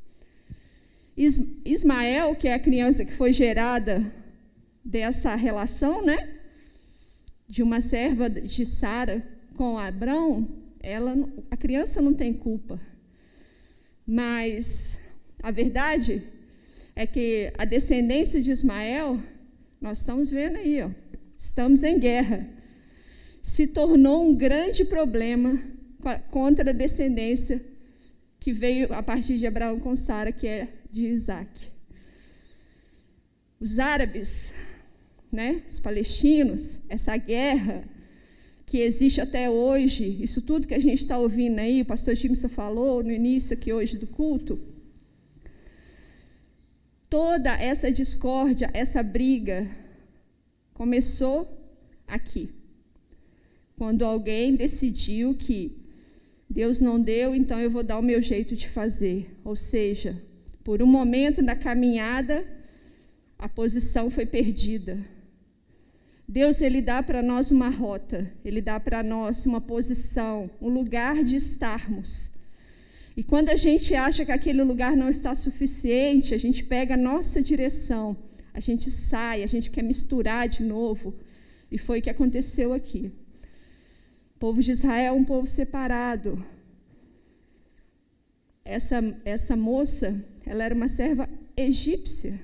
Ismael, 1.18 2.38
que 2.38 2.48
é 2.48 2.54
a 2.54 2.60
criança 2.60 3.04
que 3.04 3.12
foi 3.12 3.34
gerada 3.34 4.10
dessa 4.82 5.36
relação, 5.36 6.06
né? 6.06 6.38
De 7.50 7.62
uma 7.62 7.82
serva 7.82 8.30
de 8.30 8.66
Sara 8.66 9.28
com 9.58 9.78
Abrão, 9.78 10.48
ela, 10.80 11.14
a 11.52 11.58
criança 11.58 12.02
não 12.02 12.14
tem 12.14 12.34
culpa. 12.34 12.80
Mas 14.08 15.02
a 15.44 15.52
verdade 15.52 16.24
é 17.02 17.08
que 17.08 17.52
a 17.58 17.66
descendência 17.66 18.40
de 18.40 18.52
Ismael, 18.52 19.20
nós 19.82 19.98
estamos 20.00 20.30
vendo 20.30 20.58
aí, 20.58 20.84
ó, 20.84 20.92
estamos 21.36 21.82
em 21.82 21.98
guerra, 21.98 22.48
se 23.42 23.66
tornou 23.66 24.30
um 24.30 24.36
grande 24.36 24.86
problema 24.86 25.60
contra 26.30 26.70
a 26.70 26.74
descendência 26.74 27.60
que 28.40 28.54
veio 28.54 28.94
a 28.94 29.02
partir 29.02 29.40
de 29.40 29.48
Abraão 29.48 29.80
com 29.80 29.96
Sara, 29.96 30.32
que 30.32 30.46
é 30.46 30.68
de 30.92 31.08
Isaac. 31.08 31.72
Os 33.60 33.80
árabes, 33.80 34.54
né, 35.32 35.64
os 35.68 35.80
palestinos, 35.80 36.80
essa 36.88 37.18
guerra 37.18 37.84
que 38.68 38.78
existe 38.78 39.20
até 39.20 39.50
hoje, 39.50 40.22
isso 40.22 40.40
tudo 40.40 40.68
que 40.68 40.76
a 40.76 40.80
gente 40.80 41.00
está 41.00 41.18
ouvindo 41.18 41.58
aí, 41.58 41.82
o 41.82 41.86
pastor 41.86 42.16
Jimson 42.16 42.48
falou 42.48 43.04
no 43.04 43.12
início 43.12 43.56
aqui 43.56 43.74
hoje 43.74 43.98
do 43.98 44.06
culto, 44.06 44.71
Toda 47.12 47.62
essa 47.62 47.92
discórdia, 47.92 48.70
essa 48.74 49.04
briga, 49.04 49.68
começou 50.74 51.46
aqui. 52.08 52.50
Quando 53.78 54.06
alguém 54.06 54.56
decidiu 54.56 55.36
que 55.36 55.90
Deus 56.50 56.80
não 56.80 56.98
deu, 56.98 57.36
então 57.36 57.60
eu 57.60 57.70
vou 57.70 57.84
dar 57.84 58.00
o 58.00 58.02
meu 58.02 58.22
jeito 58.22 58.56
de 58.56 58.66
fazer. 58.66 59.30
Ou 59.44 59.58
seja, 59.58 60.24
por 60.64 60.82
um 60.82 60.86
momento 60.86 61.42
na 61.42 61.54
caminhada, 61.54 62.48
a 63.38 63.50
posição 63.50 64.10
foi 64.10 64.26
perdida. 64.26 64.98
Deus 66.26 66.62
ele 66.62 66.82
dá 66.82 67.04
para 67.04 67.22
nós 67.22 67.52
uma 67.52 67.68
rota, 67.68 68.32
ele 68.46 68.62
dá 68.62 68.80
para 68.80 69.04
nós 69.04 69.46
uma 69.46 69.60
posição, 69.60 70.50
um 70.62 70.70
lugar 70.70 71.26
de 71.26 71.36
estarmos. 71.36 72.32
E 73.16 73.24
quando 73.24 73.50
a 73.50 73.56
gente 73.56 73.94
acha 73.94 74.26
que 74.26 74.32
aquele 74.32 74.64
lugar 74.64 74.96
não 74.96 75.10
está 75.10 75.36
suficiente, 75.36 76.34
a 76.34 76.38
gente 76.38 76.64
pega 76.64 76.94
a 76.94 76.98
nossa 76.98 77.42
direção, 77.42 78.16
a 78.54 78.60
gente 78.60 78.90
sai, 78.90 79.44
a 79.44 79.48
gente 79.48 79.70
quer 79.70 79.84
misturar 79.84 80.48
de 80.48 80.64
novo. 80.64 81.14
E 81.72 81.78
foi 81.78 82.00
o 82.00 82.02
que 82.02 82.10
aconteceu 82.10 82.74
aqui. 82.74 83.12
povo 84.40 84.62
de 84.62 84.72
Israel 84.72 85.14
é 85.14 85.18
um 85.18 85.24
povo 85.24 85.48
separado. 85.48 86.44
Essa, 88.64 88.98
essa 89.26 89.56
moça, 89.56 90.24
ela 90.46 90.64
era 90.64 90.76
uma 90.76 90.88
serva 90.88 91.30
egípcia. 91.56 92.40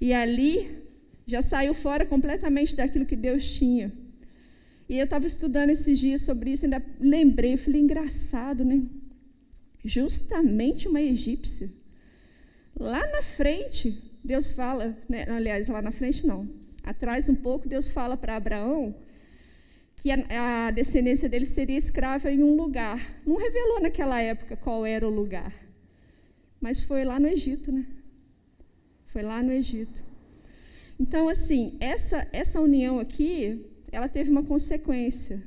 E 0.00 0.12
ali 0.12 0.82
já 1.26 1.42
saiu 1.42 1.74
fora 1.74 2.04
completamente 2.04 2.74
daquilo 2.76 3.06
que 3.06 3.16
Deus 3.16 3.52
tinha. 3.54 3.92
E 4.88 4.98
eu 4.98 5.04
estava 5.04 5.26
estudando 5.26 5.70
esses 5.70 5.98
dias 5.98 6.22
sobre 6.22 6.52
isso, 6.52 6.66
ainda 6.66 6.82
lembrei, 7.00 7.56
falei, 7.56 7.80
engraçado, 7.80 8.64
né? 8.64 8.82
Justamente 9.84 10.88
uma 10.88 11.00
egípcia. 11.00 11.70
Lá 12.78 13.06
na 13.10 13.22
frente, 13.22 14.12
Deus 14.24 14.52
fala, 14.52 14.96
né? 15.08 15.24
aliás, 15.28 15.68
lá 15.68 15.82
na 15.82 15.92
frente 15.92 16.26
não, 16.26 16.48
atrás 16.82 17.28
um 17.28 17.34
pouco, 17.34 17.68
Deus 17.68 17.90
fala 17.90 18.16
para 18.16 18.36
Abraão 18.36 18.94
que 19.96 20.10
a, 20.10 20.66
a, 20.66 20.70
descendência 20.72 21.28
dele 21.28 21.46
seria 21.46 21.76
escrava 21.76 22.30
em 22.30 22.42
um 22.42 22.56
lugar. 22.56 23.00
Não 23.24 23.36
revelou 23.36 23.80
naquela 23.80 24.20
época 24.20 24.56
qual 24.56 24.84
era 24.84 25.06
o 25.06 25.10
lugar, 25.10 25.52
mas 26.60 26.82
foi 26.82 27.04
lá 27.04 27.20
no 27.20 27.28
Egito, 27.28 27.70
né? 27.70 27.86
Foi 29.06 29.22
lá 29.22 29.42
no 29.42 29.52
Egito. 29.52 30.04
Então, 30.98 31.28
assim, 31.28 31.76
essa, 31.80 32.26
essa 32.32 32.60
união 32.60 32.98
aqui, 32.98 33.66
ela 33.90 34.08
teve 34.08 34.30
uma 34.30 34.42
consequência. 34.42 35.42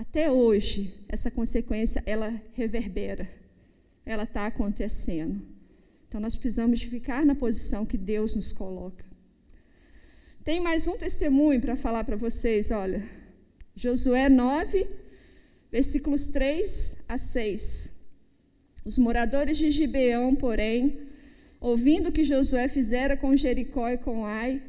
Até 0.00 0.30
hoje, 0.30 0.94
essa 1.10 1.30
consequência, 1.30 2.02
ela 2.06 2.40
reverbera. 2.54 3.30
Ela 4.06 4.22
está 4.22 4.46
acontecendo. 4.46 5.42
Então, 6.08 6.18
nós 6.18 6.34
precisamos 6.34 6.80
ficar 6.80 7.26
na 7.26 7.34
posição 7.34 7.84
que 7.84 7.98
Deus 7.98 8.34
nos 8.34 8.50
coloca. 8.50 9.04
Tem 10.42 10.58
mais 10.58 10.86
um 10.86 10.96
testemunho 10.96 11.60
para 11.60 11.76
falar 11.76 12.02
para 12.04 12.16
vocês, 12.16 12.70
olha. 12.70 13.06
Josué 13.76 14.30
9, 14.30 14.88
versículos 15.70 16.28
3 16.28 17.04
a 17.06 17.18
6. 17.18 17.94
Os 18.82 18.96
moradores 18.96 19.58
de 19.58 19.70
Gibeão, 19.70 20.34
porém, 20.34 21.08
ouvindo 21.60 22.08
o 22.08 22.12
que 22.12 22.24
Josué 22.24 22.68
fizera 22.68 23.18
com 23.18 23.36
Jericó 23.36 23.90
e 23.90 23.98
com 23.98 24.24
Ai, 24.24 24.62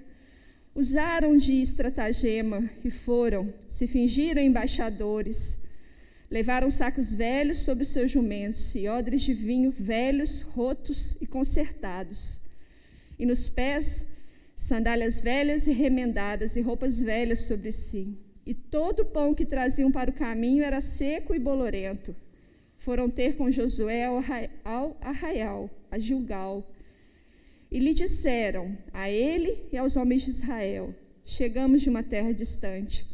usaram 0.73 1.35
de 1.35 1.61
estratagema 1.61 2.69
e 2.83 2.89
foram, 2.89 3.53
se 3.67 3.87
fingiram 3.87 4.41
embaixadores, 4.41 5.63
levaram 6.29 6.71
sacos 6.71 7.13
velhos 7.13 7.59
sobre 7.59 7.83
seus 7.83 8.11
jumentos 8.11 8.73
e 8.75 8.87
odres 8.87 9.21
de 9.21 9.33
vinho 9.33 9.69
velhos, 9.69 10.41
rotos 10.41 11.17
e 11.21 11.27
consertados, 11.27 12.39
e 13.19 13.25
nos 13.25 13.49
pés 13.49 14.17
sandálias 14.55 15.19
velhas 15.19 15.67
e 15.67 15.71
remendadas 15.71 16.55
e 16.55 16.61
roupas 16.61 16.99
velhas 16.99 17.41
sobre 17.41 17.71
si. 17.71 18.17
E 18.45 18.53
todo 18.53 19.01
o 19.01 19.05
pão 19.05 19.33
que 19.35 19.45
traziam 19.45 19.91
para 19.91 20.09
o 20.09 20.13
caminho 20.13 20.63
era 20.63 20.79
seco 20.79 21.35
e 21.35 21.39
bolorento. 21.39 22.15
Foram 22.77 23.09
ter 23.09 23.35
com 23.35 23.51
Josué 23.51 24.05
ao 24.05 24.97
arraial, 25.01 25.69
a 25.91 25.99
Gilgal, 25.99 26.70
e 27.71 27.79
lhe 27.79 27.93
disseram, 27.93 28.77
a 28.91 29.09
ele 29.09 29.65
e 29.71 29.77
aos 29.77 29.95
homens 29.95 30.23
de 30.23 30.31
Israel: 30.31 30.93
Chegamos 31.23 31.81
de 31.81 31.89
uma 31.89 32.03
terra 32.03 32.33
distante. 32.33 33.05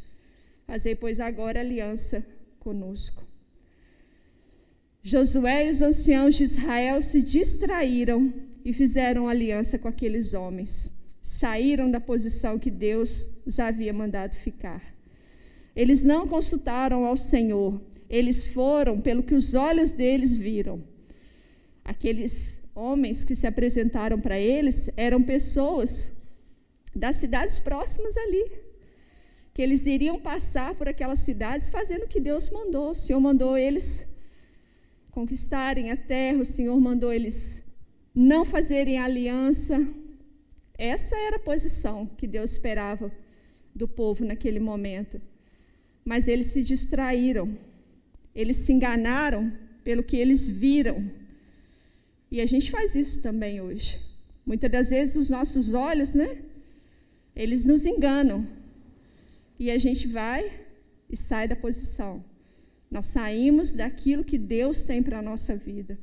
Fazei, 0.65 0.95
pois, 0.95 1.19
agora 1.19 1.59
aliança 1.59 2.25
conosco. 2.59 3.23
Josué 5.03 5.67
e 5.67 5.69
os 5.69 5.81
anciãos 5.81 6.35
de 6.35 6.43
Israel 6.43 7.01
se 7.01 7.21
distraíram 7.21 8.33
e 8.65 8.73
fizeram 8.73 9.29
aliança 9.29 9.77
com 9.77 9.87
aqueles 9.87 10.33
homens 10.33 10.97
saíram 11.27 11.91
da 11.91 11.99
posição 11.99 12.57
que 12.57 12.71
Deus 12.71 13.41
os 13.45 13.59
havia 13.59 13.91
mandado 13.91 14.33
ficar. 14.33 14.81
Eles 15.75 16.01
não 16.01 16.25
consultaram 16.25 17.05
ao 17.05 17.17
Senhor, 17.17 17.81
eles 18.09 18.47
foram 18.47 19.01
pelo 19.01 19.21
que 19.21 19.35
os 19.35 19.53
olhos 19.53 19.91
deles 19.91 20.35
viram. 20.37 20.81
Aqueles 21.83 22.61
homens 22.77 23.23
que 23.23 23.35
se 23.35 23.47
apresentaram 23.47 24.19
para 24.19 24.39
eles 24.39 24.89
eram 24.95 25.21
pessoas 25.23 26.15
das 26.95 27.17
cidades 27.17 27.57
próximas 27.59 28.15
ali, 28.17 28.51
que 29.53 29.61
eles 29.61 29.85
iriam 29.85 30.19
passar 30.19 30.75
por 30.75 30.87
aquelas 30.87 31.19
cidades 31.19 31.69
fazendo 31.69 32.03
o 32.03 32.07
que 32.07 32.19
Deus 32.19 32.49
mandou. 32.49 32.91
O 32.91 32.95
Senhor 32.95 33.19
mandou 33.19 33.57
eles 33.57 34.17
conquistarem 35.11 35.91
a 35.91 35.97
terra, 35.97 36.41
o 36.41 36.45
Senhor 36.45 36.79
mandou 36.79 37.11
eles 37.11 37.63
não 38.13 38.45
fazerem 38.45 38.99
aliança 38.99 39.75
essa 40.77 41.17
era 41.17 41.37
a 41.37 41.39
posição 41.39 42.05
que 42.05 42.27
Deus 42.27 42.51
esperava 42.51 43.11
do 43.73 43.87
povo 43.87 44.23
naquele 44.23 44.59
momento. 44.59 45.19
Mas 46.05 46.27
eles 46.27 46.47
se 46.47 46.61
distraíram, 46.61 47.57
eles 48.35 48.57
se 48.57 48.71
enganaram 48.71 49.51
pelo 49.83 50.03
que 50.03 50.15
eles 50.15 50.47
viram. 50.47 51.09
E 52.29 52.41
a 52.41 52.45
gente 52.45 52.69
faz 52.69 52.95
isso 52.95 53.21
também 53.21 53.61
hoje. 53.61 53.99
Muitas 54.45 54.71
das 54.71 54.89
vezes 54.89 55.15
os 55.15 55.29
nossos 55.29 55.73
olhos, 55.73 56.13
né? 56.13 56.37
Eles 57.35 57.65
nos 57.65 57.85
enganam. 57.85 58.45
E 59.59 59.71
a 59.71 59.77
gente 59.77 60.07
vai 60.07 60.51
e 61.09 61.15
sai 61.15 61.47
da 61.47 61.55
posição. 61.55 62.23
Nós 62.89 63.07
saímos 63.07 63.73
daquilo 63.73 64.23
que 64.23 64.37
Deus 64.37 64.83
tem 64.83 65.03
para 65.03 65.19
a 65.19 65.21
nossa 65.21 65.55
vida. 65.55 65.97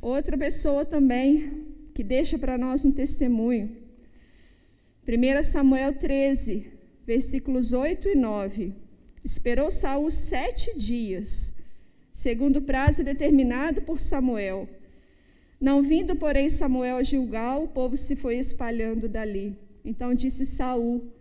Outra 0.00 0.36
pessoa 0.36 0.84
também 0.84 1.66
que 1.94 2.02
deixa 2.02 2.38
para 2.38 2.58
nós 2.58 2.84
um 2.84 2.90
testemunho. 2.90 3.76
1 5.06 5.42
Samuel 5.42 5.94
13, 5.94 6.66
versículos 7.06 7.72
8 7.72 8.08
e 8.08 8.14
9. 8.14 8.74
Esperou 9.24 9.70
Saul 9.70 10.10
sete 10.10 10.76
dias, 10.76 11.61
segundo 12.22 12.58
o 12.58 12.62
prazo 12.62 13.02
determinado 13.02 13.82
por 13.82 13.98
Samuel. 14.00 14.68
Não 15.60 15.82
vindo, 15.82 16.14
porém, 16.14 16.48
Samuel 16.48 16.96
a 16.98 17.02
Gilgal, 17.02 17.64
o 17.64 17.68
povo 17.68 17.96
se 17.96 18.14
foi 18.14 18.36
espalhando 18.36 19.08
dali. 19.08 19.58
Então 19.84 20.14
disse 20.14 20.46
Saul: 20.46 21.12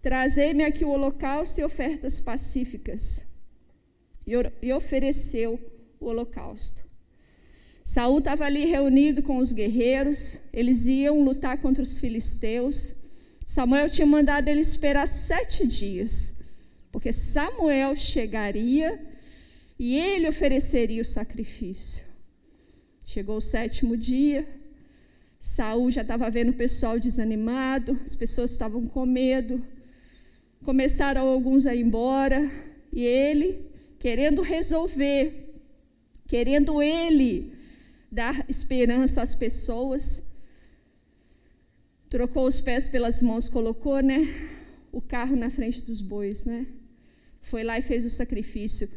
Trazei-me 0.00 0.64
aqui 0.64 0.84
o 0.86 0.88
holocausto 0.88 1.60
e 1.60 1.64
ofertas 1.64 2.18
pacíficas. 2.18 3.26
E 4.62 4.72
ofereceu 4.72 5.60
o 6.00 6.06
holocausto. 6.06 6.82
Saul 7.84 8.18
estava 8.18 8.44
ali 8.46 8.64
reunido 8.64 9.22
com 9.22 9.36
os 9.36 9.52
guerreiros, 9.52 10.38
eles 10.52 10.86
iam 10.86 11.22
lutar 11.22 11.60
contra 11.60 11.82
os 11.82 11.98
filisteus. 11.98 12.96
Samuel 13.44 13.90
tinha 13.90 14.06
mandado 14.06 14.48
ele 14.48 14.62
esperar 14.62 15.06
sete 15.06 15.66
dias, 15.66 16.40
porque 16.90 17.12
Samuel 17.12 17.94
chegaria 17.94 19.15
e 19.78 19.94
ele 19.96 20.28
ofereceria 20.28 21.02
o 21.02 21.04
sacrifício. 21.04 22.04
Chegou 23.04 23.36
o 23.36 23.42
sétimo 23.42 23.96
dia, 23.96 24.46
Saul 25.38 25.90
já 25.92 26.02
estava 26.02 26.28
vendo 26.28 26.50
o 26.50 26.56
pessoal 26.56 26.98
desanimado, 26.98 27.98
as 28.04 28.16
pessoas 28.16 28.50
estavam 28.50 28.86
com 28.88 29.06
medo, 29.06 29.64
começaram 30.64 31.26
alguns 31.28 31.66
a 31.66 31.74
ir 31.74 31.82
embora, 31.82 32.50
e 32.92 33.02
ele, 33.02 33.64
querendo 34.00 34.42
resolver, 34.42 35.54
querendo 36.26 36.82
ele 36.82 37.52
dar 38.10 38.44
esperança 38.48 39.22
às 39.22 39.34
pessoas. 39.34 40.26
Trocou 42.08 42.46
os 42.46 42.60
pés 42.60 42.88
pelas 42.88 43.20
mãos, 43.22 43.48
colocou, 43.48 44.00
né, 44.00 44.26
o 44.90 45.00
carro 45.00 45.36
na 45.36 45.50
frente 45.50 45.82
dos 45.82 46.00
bois, 46.00 46.44
né? 46.44 46.66
Foi 47.42 47.62
lá 47.62 47.78
e 47.78 47.82
fez 47.82 48.04
o 48.04 48.10
sacrifício. 48.10 48.88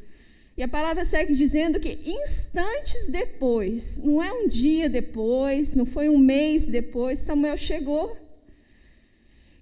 E 0.59 0.63
a 0.63 0.67
palavra 0.67 1.05
segue 1.05 1.35
dizendo 1.35 1.79
que 1.79 2.01
instantes 2.05 3.07
depois, 3.07 3.97
não 3.99 4.21
é 4.21 4.29
um 4.33 4.45
dia 4.45 4.89
depois, 4.89 5.73
não 5.73 5.85
foi 5.85 6.09
um 6.09 6.17
mês 6.17 6.67
depois, 6.67 7.21
Samuel 7.21 7.55
chegou. 7.57 8.17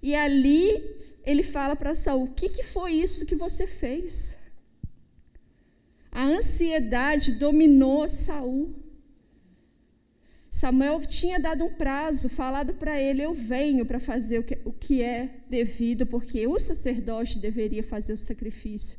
E 0.02 0.12
ali 0.12 0.84
ele 1.24 1.44
fala 1.44 1.76
para 1.76 1.94
Saul: 1.94 2.24
"O 2.24 2.34
que, 2.34 2.48
que 2.48 2.64
foi 2.64 2.94
isso 2.94 3.26
que 3.26 3.36
você 3.36 3.64
fez?" 3.64 4.36
A 6.10 6.24
ansiedade 6.24 7.30
dominou 7.30 8.08
Saul. 8.08 8.74
Samuel 10.50 11.00
tinha 11.06 11.38
dado 11.38 11.64
um 11.64 11.74
prazo, 11.74 12.28
falado 12.28 12.74
para 12.74 13.00
ele: 13.00 13.22
Eu 13.22 13.34
venho 13.34 13.86
para 13.86 14.00
fazer 14.00 14.40
o 14.40 14.42
que, 14.42 14.58
o 14.64 14.72
que 14.72 15.00
é 15.00 15.42
devido, 15.48 16.04
porque 16.06 16.44
o 16.48 16.58
sacerdote 16.58 17.38
deveria 17.38 17.84
fazer 17.84 18.14
o 18.14 18.18
sacrifício. 18.18 18.98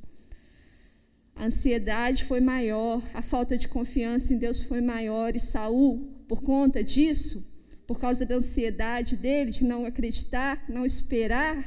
A 1.39 1.45
ansiedade 1.45 2.25
foi 2.25 2.41
maior, 2.41 3.01
a 3.13 3.21
falta 3.21 3.57
de 3.57 3.69
confiança 3.69 4.33
em 4.33 4.37
Deus 4.37 4.61
foi 4.61 4.81
maior, 4.81 5.37
e 5.37 5.39
Saul, 5.39 6.05
por 6.27 6.41
conta 6.41 6.83
disso, 6.83 7.49
por 7.87 7.97
causa 7.97 8.25
da 8.25 8.35
ansiedade 8.35 9.15
dele, 9.15 9.49
de 9.49 9.63
não 9.63 9.85
acreditar, 9.85 10.65
não 10.67 10.85
esperar, 10.85 11.65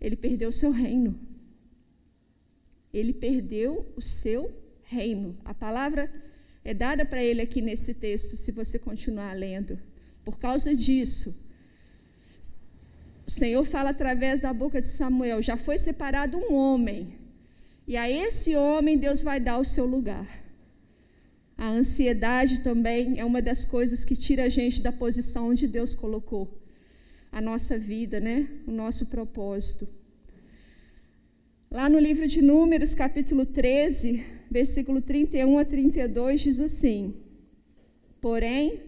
ele 0.00 0.16
perdeu 0.16 0.48
o 0.48 0.54
seu 0.54 0.70
reino. 0.70 1.20
Ele 2.94 3.12
perdeu 3.12 3.92
o 3.94 4.00
seu 4.00 4.50
reino. 4.84 5.36
A 5.44 5.52
palavra 5.52 6.10
é 6.64 6.72
dada 6.72 7.04
para 7.04 7.22
ele 7.22 7.42
aqui 7.42 7.60
nesse 7.60 7.92
texto, 7.92 8.38
se 8.38 8.50
você 8.52 8.78
continuar 8.78 9.34
lendo. 9.34 9.78
Por 10.24 10.38
causa 10.38 10.74
disso, 10.74 11.46
o 13.26 13.30
Senhor 13.30 13.66
fala 13.66 13.90
através 13.90 14.40
da 14.40 14.52
boca 14.54 14.80
de 14.80 14.88
Samuel: 14.88 15.42
já 15.42 15.58
foi 15.58 15.76
separado 15.76 16.38
um 16.38 16.54
homem, 16.54 17.19
e 17.90 17.96
a 17.96 18.08
esse 18.08 18.54
homem 18.54 18.96
Deus 18.96 19.20
vai 19.20 19.40
dar 19.40 19.58
o 19.58 19.64
seu 19.64 19.84
lugar. 19.84 20.28
A 21.58 21.68
ansiedade 21.70 22.62
também 22.62 23.18
é 23.18 23.24
uma 23.24 23.42
das 23.42 23.64
coisas 23.64 24.04
que 24.04 24.14
tira 24.14 24.44
a 24.44 24.48
gente 24.48 24.80
da 24.80 24.92
posição 24.92 25.48
onde 25.48 25.66
Deus 25.66 25.92
colocou 25.92 26.62
a 27.32 27.40
nossa 27.40 27.76
vida, 27.76 28.20
né? 28.20 28.48
O 28.64 28.70
nosso 28.70 29.06
propósito. 29.06 29.88
Lá 31.68 31.88
no 31.88 31.98
livro 31.98 32.28
de 32.28 32.40
Números, 32.40 32.94
capítulo 32.94 33.44
13, 33.44 34.24
versículo 34.48 35.02
31 35.02 35.58
a 35.58 35.64
32, 35.64 36.42
diz 36.42 36.60
assim: 36.60 37.16
Porém, 38.20 38.78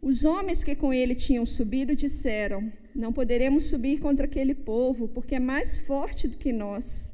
os 0.00 0.24
homens 0.24 0.62
que 0.62 0.76
com 0.76 0.94
ele 0.94 1.16
tinham 1.16 1.44
subido 1.44 1.96
disseram: 1.96 2.72
Não 2.94 3.12
poderemos 3.12 3.64
subir 3.64 3.98
contra 3.98 4.26
aquele 4.26 4.54
povo, 4.54 5.08
porque 5.08 5.34
é 5.34 5.40
mais 5.40 5.80
forte 5.80 6.28
do 6.28 6.36
que 6.36 6.52
nós. 6.52 7.13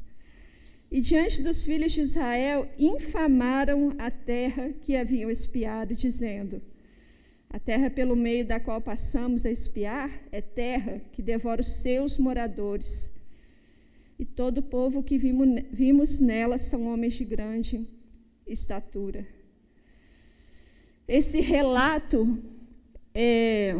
E 0.90 1.00
diante 1.00 1.42
dos 1.42 1.64
filhos 1.64 1.92
de 1.92 2.00
Israel, 2.00 2.68
infamaram 2.78 3.94
a 3.98 4.10
terra 4.10 4.72
que 4.82 4.96
haviam 4.96 5.30
espiado, 5.30 5.94
dizendo: 5.94 6.60
A 7.48 7.58
terra 7.58 7.88
pelo 7.88 8.16
meio 8.16 8.44
da 8.44 8.58
qual 8.58 8.80
passamos 8.80 9.46
a 9.46 9.50
espiar 9.50 10.10
é 10.32 10.40
terra 10.40 11.00
que 11.12 11.22
devora 11.22 11.60
os 11.60 11.80
seus 11.80 12.18
moradores 12.18 13.20
e 14.20 14.24
todo 14.26 14.58
o 14.58 14.62
povo 14.62 15.02
que 15.02 15.16
vimos, 15.16 16.20
nela 16.20 16.58
são 16.58 16.92
homens 16.92 17.14
de 17.14 17.24
grande 17.24 17.88
estatura. 18.46 19.26
Esse 21.08 21.40
relato 21.40 22.38
é, 23.14 23.74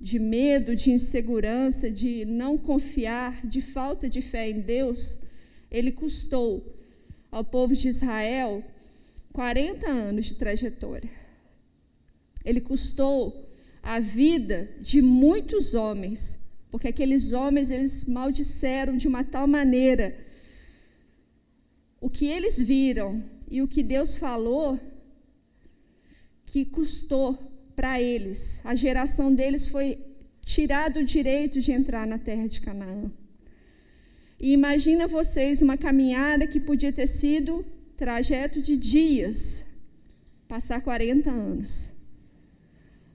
de 0.00 0.18
medo, 0.18 0.74
de 0.74 0.92
insegurança, 0.92 1.90
de 1.90 2.24
não 2.24 2.56
confiar, 2.56 3.46
de 3.46 3.60
falta 3.60 4.08
de 4.08 4.22
fé 4.22 4.48
em 4.48 4.62
Deus, 4.62 5.25
ele 5.70 5.92
custou 5.92 6.74
ao 7.30 7.44
povo 7.44 7.74
de 7.74 7.88
Israel 7.88 8.64
40 9.32 9.88
anos 9.88 10.26
de 10.26 10.34
trajetória. 10.34 11.10
Ele 12.44 12.60
custou 12.60 13.48
a 13.82 14.00
vida 14.00 14.68
de 14.80 15.02
muitos 15.02 15.74
homens 15.74 16.38
porque 16.70 16.88
aqueles 16.88 17.32
homens 17.32 17.70
eles 17.70 18.04
maldisseram 18.04 18.96
de 18.96 19.08
uma 19.08 19.24
tal 19.24 19.46
maneira 19.46 20.14
o 21.98 22.10
que 22.10 22.26
eles 22.26 22.58
viram 22.58 23.22
e 23.50 23.62
o 23.62 23.68
que 23.68 23.82
Deus 23.82 24.16
falou 24.16 24.78
que 26.44 26.64
custou 26.64 27.38
para 27.74 28.00
eles. 28.00 28.60
A 28.64 28.74
geração 28.74 29.34
deles 29.34 29.66
foi 29.66 29.98
tirado 30.44 31.00
o 31.00 31.04
direito 31.04 31.60
de 31.60 31.72
entrar 31.72 32.06
na 32.06 32.18
terra 32.18 32.46
de 32.46 32.60
Canaã. 32.60 33.10
E 34.38 34.52
imagina 34.52 35.06
vocês 35.06 35.62
uma 35.62 35.76
caminhada 35.76 36.46
que 36.46 36.60
podia 36.60 36.92
ter 36.92 37.06
sido 37.06 37.64
trajeto 37.96 38.60
de 38.60 38.76
dias, 38.76 39.66
passar 40.46 40.82
40 40.82 41.30
anos. 41.30 41.94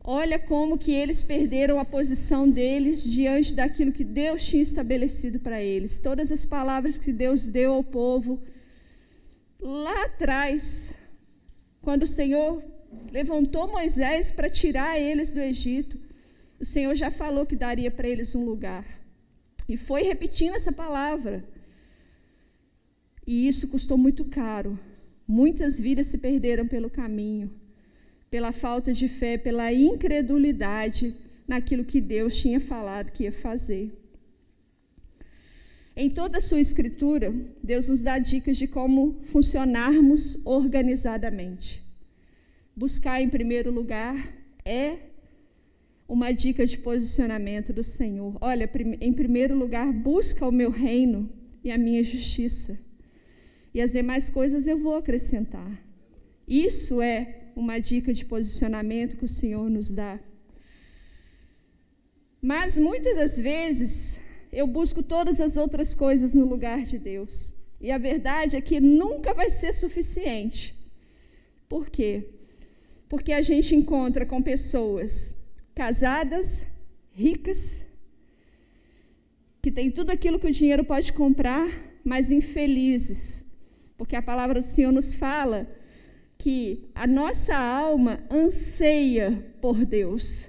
Olha 0.03 0.39
como 0.39 0.79
que 0.79 0.91
eles 0.91 1.21
perderam 1.21 1.79
a 1.79 1.86
posição 1.86 2.49
deles 2.49 3.03
diante 3.03 3.53
daquilo 3.53 3.91
que 3.91 4.03
Deus 4.03 4.43
tinha 4.43 4.63
estabelecido 4.63 5.39
para 5.39 5.62
eles. 5.62 5.99
Todas 5.99 6.31
as 6.31 6.43
palavras 6.43 6.97
que 6.97 7.13
Deus 7.13 7.45
deu 7.45 7.73
ao 7.73 7.84
povo 7.84 8.41
lá 9.60 10.05
atrás, 10.05 10.95
quando 11.84 12.01
o 12.03 12.07
Senhor 12.07 12.63
levantou 13.12 13.71
Moisés 13.71 14.31
para 14.31 14.49
tirar 14.49 14.99
eles 14.99 15.31
do 15.31 15.39
Egito, 15.39 15.99
o 16.60 16.65
Senhor 16.65 16.95
já 16.95 17.12
falou 17.12 17.45
que 17.45 17.55
daria 17.55 17.91
para 17.91 18.07
eles 18.07 18.34
um 18.34 18.43
lugar. 18.43 19.00
E 19.73 19.77
foi 19.77 20.03
repetindo 20.03 20.55
essa 20.55 20.71
palavra. 20.71 21.43
E 23.25 23.47
isso 23.47 23.67
custou 23.67 23.97
muito 23.97 24.25
caro. 24.25 24.79
Muitas 25.27 25.79
vidas 25.79 26.07
se 26.07 26.17
perderam 26.17 26.67
pelo 26.67 26.89
caminho 26.89 27.62
pela 28.31 28.53
falta 28.53 28.93
de 28.93 29.10
fé, 29.10 29.38
pela 29.38 29.73
incredulidade 29.73 31.13
naquilo 31.45 31.84
que 31.84 31.99
Deus 31.99 32.38
tinha 32.38 32.62
falado 32.62 33.12
que 33.12 33.25
ia 33.25 33.31
fazer. 33.31 33.91
Em 35.93 36.10
toda 36.10 36.38
a 36.38 36.41
sua 36.41 36.62
escritura, 36.62 37.36
Deus 37.62 37.89
nos 37.89 38.01
dá 38.01 38.17
dicas 38.17 38.55
de 38.55 38.67
como 38.67 39.19
funcionarmos 39.25 40.39
organizadamente. 40.45 41.86
Buscar 42.73 43.21
em 43.21 43.29
primeiro 43.29 43.69
lugar 43.69 44.15
é 44.63 45.11
uma 46.12 46.34
dica 46.34 46.67
de 46.67 46.78
posicionamento 46.78 47.71
do 47.71 47.86
Senhor. 47.86 48.38
Olha, 48.41 48.69
em 49.00 49.13
primeiro 49.13 49.58
lugar, 49.58 49.93
busca 49.93 50.45
o 50.45 50.52
meu 50.52 50.69
reino 50.69 51.30
e 51.63 51.71
a 51.71 51.78
minha 51.78 52.04
justiça. 52.04 52.78
E 53.74 53.80
as 53.80 53.93
demais 53.93 54.30
coisas 54.30 54.67
eu 54.67 54.78
vou 54.78 54.95
acrescentar. 54.95 55.82
Isso 56.45 57.02
é 57.02 57.54
uma 57.56 57.80
dica 57.80 58.13
de 58.13 58.26
posicionamento 58.26 59.15
que 59.15 59.24
o 59.24 59.30
Senhor 59.30 59.69
nos 59.69 59.89
dá. 59.89 60.19
Mas 62.41 62.78
muitas 62.78 63.15
das 63.15 63.38
vezes 63.38 64.19
eu 64.52 64.67
busco 64.67 65.02
todas 65.02 65.39
as 65.39 65.56
outras 65.56 65.95
coisas 65.95 66.34
no 66.34 66.43
lugar 66.43 66.82
de 66.82 67.00
Deus. 67.00 67.54
E 67.80 67.89
a 67.89 67.97
verdade 67.97 68.58
é 68.58 68.62
que 68.62 68.82
nunca 68.82 69.34
vai 69.34 69.50
ser 69.50 69.71
suficiente. 69.71 70.76
Por 71.69 71.89
quê? 71.89 72.32
Porque 73.08 73.32
a 73.32 73.41
gente 73.41 73.74
encontra 73.74 74.26
com 74.26 74.41
pessoas 74.41 75.39
casadas, 75.75 76.67
ricas, 77.13 77.88
que 79.62 79.71
têm 79.71 79.91
tudo 79.91 80.12
aquilo 80.12 80.39
que 80.39 80.47
o 80.47 80.51
dinheiro 80.51 80.84
pode 80.84 81.13
comprar, 81.13 81.69
mas 82.03 82.31
infelizes. 82.31 83.45
Porque 83.97 84.15
a 84.15 84.21
palavra 84.21 84.60
do 84.60 84.65
Senhor 84.65 84.91
nos 84.91 85.13
fala 85.13 85.67
que 86.38 86.89
a 86.95 87.05
nossa 87.05 87.55
alma 87.55 88.19
anseia 88.31 89.53
por 89.62 89.86
Deus. 89.86 90.47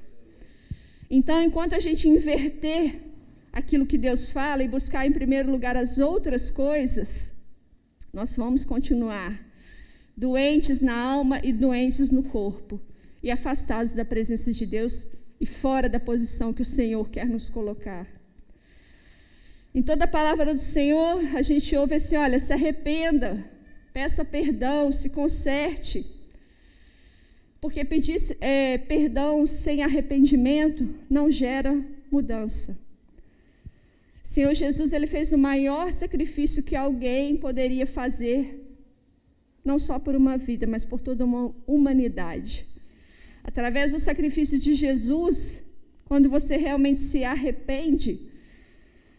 Então, 1.10 1.42
enquanto 1.42 1.74
a 1.74 1.78
gente 1.78 2.08
inverter 2.08 3.02
aquilo 3.52 3.84
que 3.84 3.98
Deus 3.98 4.30
fala 4.30 4.64
e 4.64 4.68
buscar 4.68 5.06
em 5.06 5.12
primeiro 5.12 5.50
lugar 5.50 5.76
as 5.76 5.98
outras 5.98 6.50
coisas, 6.50 7.34
nós 8.10 8.34
vamos 8.34 8.64
continuar 8.64 9.38
doentes 10.16 10.80
na 10.80 10.98
alma 10.98 11.38
e 11.44 11.52
doentes 11.52 12.10
no 12.10 12.22
corpo, 12.22 12.80
e 13.22 13.30
afastados 13.30 13.94
da 13.94 14.04
presença 14.04 14.52
de 14.52 14.66
Deus 14.66 15.06
e 15.40 15.46
fora 15.46 15.88
da 15.88 16.00
posição 16.00 16.52
que 16.52 16.62
o 16.62 16.66
Senhor 16.66 17.08
quer 17.08 17.26
nos 17.26 17.48
colocar. 17.48 18.06
Em 19.74 19.82
toda 19.82 20.04
a 20.04 20.08
palavra 20.08 20.52
do 20.54 20.60
Senhor, 20.60 21.22
a 21.34 21.42
gente 21.42 21.74
ouve 21.76 21.94
assim: 21.94 22.16
olha, 22.16 22.38
se 22.38 22.52
arrependa, 22.52 23.42
Peça 23.92 24.24
perdão, 24.24 24.90
se 24.90 25.10
conserte. 25.10 26.06
Porque 27.60 27.84
pedir 27.84 28.18
é, 28.40 28.78
perdão 28.78 29.46
sem 29.46 29.82
arrependimento 29.82 30.88
não 31.08 31.30
gera 31.30 31.84
mudança. 32.10 32.76
Senhor 34.24 34.54
Jesus, 34.54 34.92
ele 34.92 35.06
fez 35.06 35.30
o 35.32 35.38
maior 35.38 35.92
sacrifício 35.92 36.62
que 36.62 36.74
alguém 36.74 37.36
poderia 37.36 37.86
fazer, 37.86 38.66
não 39.64 39.78
só 39.78 39.98
por 39.98 40.16
uma 40.16 40.38
vida, 40.38 40.66
mas 40.66 40.84
por 40.84 41.00
toda 41.00 41.24
uma 41.24 41.54
humanidade. 41.66 42.66
Através 43.44 43.92
do 43.92 43.98
sacrifício 43.98 44.58
de 44.58 44.74
Jesus, 44.74 45.64
quando 46.04 46.28
você 46.28 46.56
realmente 46.56 47.00
se 47.00 47.24
arrepende, 47.24 48.30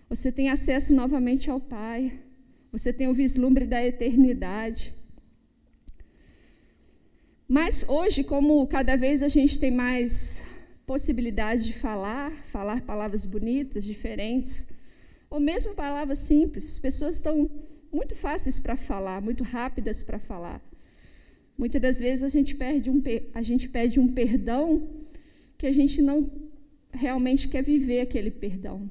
você 0.10 0.32
tem 0.32 0.50
acesso 0.50 0.94
novamente 0.94 1.50
ao 1.50 1.60
Pai. 1.60 2.20
Você 2.72 2.94
tem 2.94 3.08
o 3.08 3.14
vislumbre 3.14 3.66
da 3.66 3.84
eternidade. 3.84 4.94
Mas 7.48 7.88
hoje, 7.88 8.24
como 8.24 8.66
cada 8.68 8.96
vez 8.96 9.22
a 9.22 9.28
gente 9.28 9.60
tem 9.60 9.72
mais 9.72 10.44
possibilidade 10.86 11.66
de 11.66 11.74
falar, 11.74 12.32
falar 12.46 12.82
palavras 12.82 13.26
bonitas, 13.26 13.84
diferentes, 13.84 14.68
ou 15.30 15.40
mesmo 15.40 15.74
palavras 15.74 16.20
simples, 16.20 16.74
as 16.74 16.80
pessoas 16.80 17.16
estão 17.16 17.50
muito 17.92 18.16
fáceis 18.16 18.60
para 18.60 18.76
falar, 18.76 19.22
muito 19.22 19.44
rápidas 19.44 20.02
para 20.02 20.20
falar. 20.20 20.62
Muitas 21.58 21.82
das 21.82 22.00
vezes 22.00 22.24
a 22.24 22.30
gente, 22.30 22.56
perde 22.56 22.90
um, 22.90 23.02
a 23.34 23.42
gente 23.42 23.70
pede 23.70 24.00
um 24.00 24.08
perdão 24.08 24.88
que 25.58 25.68
a 25.68 25.72
gente 25.72 26.02
não 26.02 26.30
realmente 26.92 27.48
quer 27.48 27.64
viver 27.64 28.02
aquele 28.02 28.32
perdão. 28.32 28.90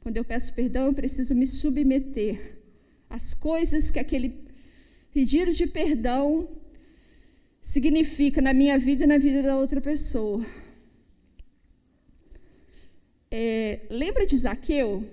Quando 0.00 0.16
eu 0.16 0.24
peço 0.24 0.54
perdão, 0.54 0.86
eu 0.86 0.94
preciso 0.94 1.34
me 1.34 1.46
submeter 1.46 2.58
as 3.08 3.34
coisas 3.34 3.90
que 3.90 3.98
aquele 3.98 4.34
pedido 5.12 5.52
de 5.52 5.66
perdão 5.66 6.48
significa 7.62 8.40
na 8.40 8.52
minha 8.52 8.78
vida 8.78 9.04
e 9.04 9.06
na 9.06 9.18
vida 9.18 9.42
da 9.42 9.56
outra 9.56 9.80
pessoa. 9.80 10.44
É, 13.30 13.80
lembra 13.90 14.24
de 14.24 14.36
Zaqueu? 14.38 15.06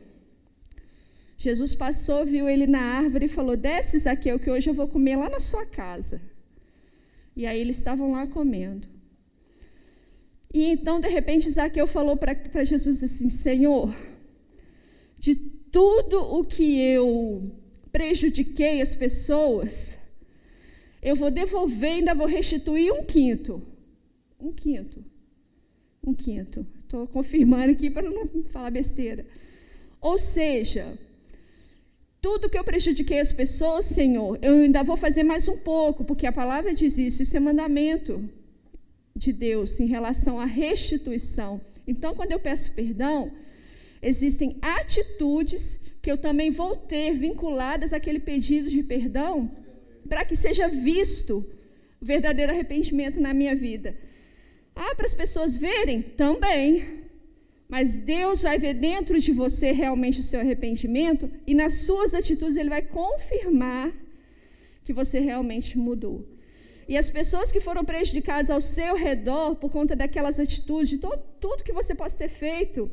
Jesus 1.37 1.73
passou, 1.73 2.25
viu 2.25 2.47
ele 2.47 2.65
na 2.65 2.79
árvore 2.79 3.25
e 3.25 3.29
falou: 3.29 3.57
Desce, 3.57 3.99
Zaqueu, 3.99 4.39
que 4.39 4.49
hoje 4.49 4.69
eu 4.69 4.73
vou 4.73 4.87
comer 4.87 5.17
lá 5.17 5.29
na 5.29 5.39
sua 5.39 5.65
casa. 5.65 6.21
E 7.35 7.45
aí 7.45 7.59
eles 7.59 7.77
estavam 7.77 8.11
lá 8.11 8.25
comendo. 8.27 8.87
E 10.53 10.63
então, 10.65 11.01
de 11.01 11.09
repente, 11.09 11.49
Zaqueu 11.49 11.85
falou 11.85 12.15
para 12.15 12.63
Jesus 12.63 13.03
assim: 13.03 13.29
Senhor, 13.29 13.93
de 15.17 15.35
tudo 15.35 16.17
o 16.17 16.45
que 16.45 16.79
eu 16.79 17.51
prejudiquei 17.91 18.81
as 18.81 18.95
pessoas, 18.95 19.99
eu 21.01 21.15
vou 21.15 21.29
devolver 21.29 21.91
ainda 21.91 22.15
vou 22.15 22.27
restituir 22.27 22.91
um 22.93 23.03
quinto. 23.03 23.61
Um 24.39 24.53
quinto. 24.53 25.03
Um 26.05 26.13
quinto. 26.13 26.65
Estou 26.79 27.07
confirmando 27.07 27.73
aqui 27.73 27.89
para 27.89 28.09
não 28.09 28.43
falar 28.45 28.71
besteira. 28.71 29.25
Ou 29.99 30.17
seja, 30.17 30.97
tudo 32.25 32.49
que 32.49 32.57
eu 32.57 32.63
prejudiquei 32.63 33.19
as 33.19 33.31
pessoas, 33.31 33.85
Senhor, 33.85 34.39
eu 34.41 34.55
ainda 34.55 34.81
vou 34.81 34.97
fazer 34.97 35.21
mais 35.21 35.47
um 35.47 35.57
pouco, 35.57 36.03
porque 36.03 36.25
a 36.25 36.31
palavra 36.31 36.73
diz 36.73 36.97
isso, 36.97 37.21
isso 37.21 37.37
é 37.37 37.39
mandamento 37.39 38.27
de 39.15 39.31
Deus 39.31 39.79
em 39.79 39.85
relação 39.85 40.39
à 40.39 40.45
restituição. 40.45 41.61
Então, 41.87 42.15
quando 42.15 42.31
eu 42.31 42.39
peço 42.39 42.71
perdão, 42.71 43.31
existem 44.01 44.57
atitudes 44.59 45.79
que 46.01 46.11
eu 46.11 46.17
também 46.17 46.49
vou 46.49 46.75
ter 46.75 47.13
vinculadas 47.13 47.93
àquele 47.93 48.19
pedido 48.19 48.71
de 48.71 48.81
perdão, 48.81 49.51
para 50.09 50.25
que 50.25 50.35
seja 50.35 50.67
visto 50.67 51.45
o 52.01 52.05
verdadeiro 52.05 52.51
arrependimento 52.51 53.21
na 53.21 53.35
minha 53.35 53.55
vida. 53.55 53.95
Ah, 54.75 54.95
para 54.95 55.05
as 55.05 55.13
pessoas 55.13 55.55
verem? 55.55 56.01
Também. 56.01 57.04
Mas 57.67 57.95
Deus 57.95 58.43
vai 58.43 58.59
ver 58.59 58.75
dentro 58.75 59.19
de 59.19 59.31
você 59.31 59.71
realmente 59.71 60.19
o 60.19 60.23
seu 60.23 60.39
arrependimento 60.39 61.29
e 61.47 61.55
nas 61.55 61.73
suas 61.85 62.13
atitudes 62.13 62.55
ele 62.55 62.69
vai 62.69 62.83
confirmar 62.83 63.91
que 64.83 64.93
você 64.93 65.19
realmente 65.19 65.77
mudou. 65.77 66.23
E 66.87 66.95
as 66.95 67.09
pessoas 67.09 67.51
que 67.51 67.59
foram 67.59 67.83
prejudicadas 67.83 68.51
ao 68.51 68.61
seu 68.61 68.95
redor 68.95 69.55
por 69.55 69.71
conta 69.71 69.95
daquelas 69.95 70.39
atitudes, 70.39 70.99
todo, 70.99 71.21
tudo 71.39 71.63
que 71.63 71.73
você 71.73 71.95
possa 71.95 72.15
ter 72.15 72.29
feito, 72.29 72.89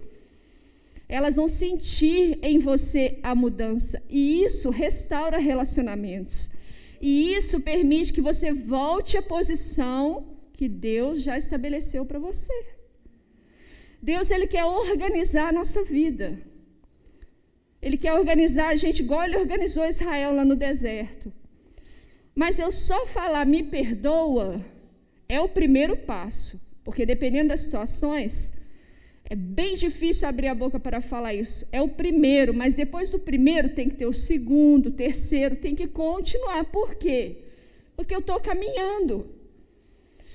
elas 1.06 1.37
vão 1.37 1.46
sentir 1.46 2.38
em 2.42 2.58
você 2.58 3.18
a 3.22 3.35
mudança. 3.35 4.02
E 4.08 4.42
isso 4.42 4.70
restaura 4.70 5.37
relacionamentos. 5.37 6.50
E 7.02 7.35
isso 7.35 7.61
permite 7.61 8.14
que 8.14 8.22
você 8.22 8.50
volte 8.50 9.18
à 9.18 9.22
posição 9.22 10.24
que 10.54 10.66
Deus 10.68 11.22
já 11.22 11.37
estabeleceu 11.37 12.06
para 12.06 12.18
você. 12.18 12.54
Deus 14.02 14.32
ele 14.32 14.48
quer 14.48 14.64
organizar 14.64 15.48
a 15.48 15.52
nossa 15.52 15.84
vida. 15.84 16.36
Ele 17.80 17.96
quer 17.96 18.14
organizar 18.14 18.70
a 18.70 18.76
gente 18.76 19.00
igual 19.00 19.22
ele 19.22 19.36
organizou 19.36 19.86
Israel 19.86 20.34
lá 20.34 20.44
no 20.44 20.56
deserto. 20.56 21.32
Mas 22.34 22.58
eu 22.58 22.72
só 22.72 23.06
falar 23.06 23.46
me 23.46 23.62
perdoa 23.62 24.60
é 25.28 25.40
o 25.40 25.48
primeiro 25.48 25.96
passo, 25.96 26.60
porque 26.82 27.06
dependendo 27.06 27.50
das 27.50 27.60
situações, 27.60 28.54
é 29.24 29.36
bem 29.36 29.76
difícil 29.76 30.28
abrir 30.28 30.48
a 30.48 30.54
boca 30.54 30.80
para 30.80 31.00
falar 31.00 31.32
isso. 31.32 31.66
É 31.70 31.80
o 31.80 31.88
primeiro, 31.88 32.52
mas 32.52 32.74
depois 32.74 33.08
do 33.08 33.20
primeiro 33.20 33.68
tem 33.68 33.88
que 33.88 33.96
ter 33.96 34.06
o 34.06 34.12
segundo, 34.12 34.86
o 34.86 34.92
terceiro, 34.92 35.56
tem 35.56 35.76
que 35.76 35.86
continuar. 35.86 36.64
Por 36.64 36.96
quê? 36.96 37.36
Porque 37.94 38.14
eu 38.14 38.18
estou 38.18 38.40
caminhando. 38.40 39.26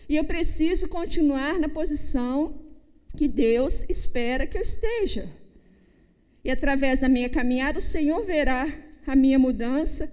E 0.07 0.15
eu 0.15 0.23
preciso 0.23 0.87
continuar 0.87 1.59
na 1.59 1.67
posição 1.67 2.66
que 3.17 3.27
Deus 3.27 3.85
espera 3.89 4.47
que 4.47 4.57
eu 4.57 4.61
esteja. 4.61 5.29
E 6.43 6.49
através 6.49 7.01
da 7.01 7.09
minha 7.09 7.29
caminhada, 7.29 7.79
o 7.79 7.81
Senhor 7.81 8.23
verá 8.23 8.65
a 9.05 9.15
minha 9.15 9.39
mudança 9.39 10.09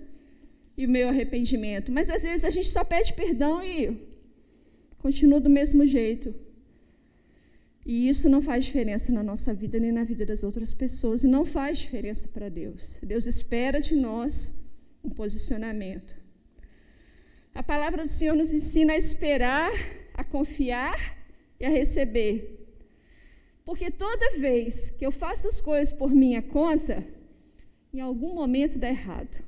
e 0.76 0.86
o 0.86 0.88
meu 0.88 1.08
arrependimento. 1.08 1.92
Mas 1.92 2.10
às 2.10 2.22
vezes 2.22 2.44
a 2.44 2.50
gente 2.50 2.68
só 2.68 2.82
pede 2.82 3.12
perdão 3.12 3.62
e 3.62 4.00
continua 4.98 5.38
do 5.38 5.50
mesmo 5.50 5.86
jeito. 5.86 6.34
E 7.86 8.08
isso 8.08 8.30
não 8.30 8.40
faz 8.40 8.64
diferença 8.64 9.12
na 9.12 9.22
nossa 9.22 9.52
vida 9.52 9.78
nem 9.78 9.92
na 9.92 10.04
vida 10.04 10.24
das 10.24 10.42
outras 10.42 10.72
pessoas 10.72 11.22
e 11.22 11.28
não 11.28 11.44
faz 11.44 11.78
diferença 11.78 12.26
para 12.28 12.48
Deus. 12.48 12.98
Deus 13.02 13.26
espera 13.26 13.78
de 13.80 13.94
nós 13.94 14.70
um 15.04 15.10
posicionamento. 15.10 16.16
A 17.54 17.62
palavra 17.62 18.02
do 18.02 18.08
Senhor 18.08 18.34
nos 18.34 18.52
ensina 18.52 18.94
a 18.94 18.96
esperar, 18.96 19.70
a 20.14 20.24
confiar 20.24 20.98
e 21.60 21.66
a 21.66 21.68
receber. 21.68 22.53
Porque 23.64 23.90
toda 23.90 24.38
vez 24.38 24.90
que 24.90 25.06
eu 25.06 25.10
faço 25.10 25.48
as 25.48 25.60
coisas 25.60 25.92
por 25.92 26.14
minha 26.14 26.42
conta, 26.42 27.04
em 27.92 28.00
algum 28.00 28.34
momento 28.34 28.78
dá 28.78 28.88
errado. 28.88 29.42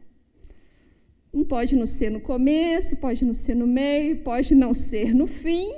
Não 1.33 1.45
pode 1.45 1.77
não 1.77 1.87
ser 1.87 2.11
no 2.11 2.21
começo, 2.21 2.97
pode 2.97 3.25
não 3.25 3.35
ser 3.35 3.55
no 3.55 3.67
meio, 3.67 4.23
pode 4.23 4.55
não 4.55 4.73
ser 4.73 5.15
no 5.15 5.27
fim, 5.27 5.71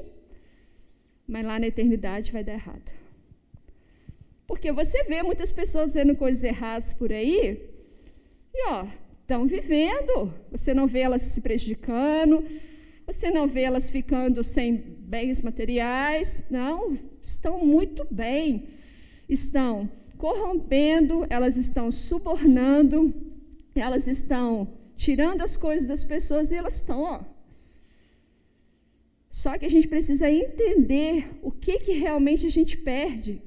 mas 1.27 1.44
lá 1.44 1.59
na 1.59 1.66
eternidade 1.66 2.31
vai 2.31 2.44
dar 2.44 2.53
errado. 2.53 2.92
Porque 4.46 4.70
você 4.70 5.03
vê 5.05 5.22
muitas 5.22 5.51
pessoas 5.51 5.92
fazendo 5.92 6.14
coisas 6.14 6.44
erradas 6.44 6.92
por 6.92 7.12
aí, 7.12 7.61
e 8.55 8.68
ó, 8.68 8.87
estão 9.20 9.46
vivendo. 9.46 10.33
Você 10.51 10.72
não 10.72 10.87
vê 10.87 11.01
elas 11.01 11.22
se 11.22 11.40
prejudicando, 11.40 12.46
você 13.07 13.31
não 13.31 13.46
vê 13.46 13.62
elas 13.62 13.90
ficando 13.90 14.44
sem 14.44 14.77
bens 14.77 15.42
materiais, 15.42 16.46
não, 16.51 16.98
estão 17.22 17.64
muito 17.64 18.07
bem, 18.11 18.68
estão 19.28 19.88
corrompendo, 20.16 21.26
elas 21.31 21.57
estão 21.57 21.92
subornando, 21.92 23.14
elas 23.74 24.07
estão 24.07 24.68
tirando 24.96 25.42
as 25.42 25.57
coisas 25.57 25.87
das 25.88 26.02
pessoas 26.02 26.50
e 26.50 26.57
elas 26.57 26.76
estão, 26.76 27.02
ó. 27.02 27.20
Só 29.31 29.57
que 29.57 29.66
a 29.66 29.70
gente 29.70 29.87
precisa 29.87 30.31
entender 30.31 31.31
o 31.42 31.50
que, 31.52 31.78
que 31.78 31.92
realmente 31.92 32.46
a 32.46 32.50
gente 32.50 32.76
perde 32.76 33.40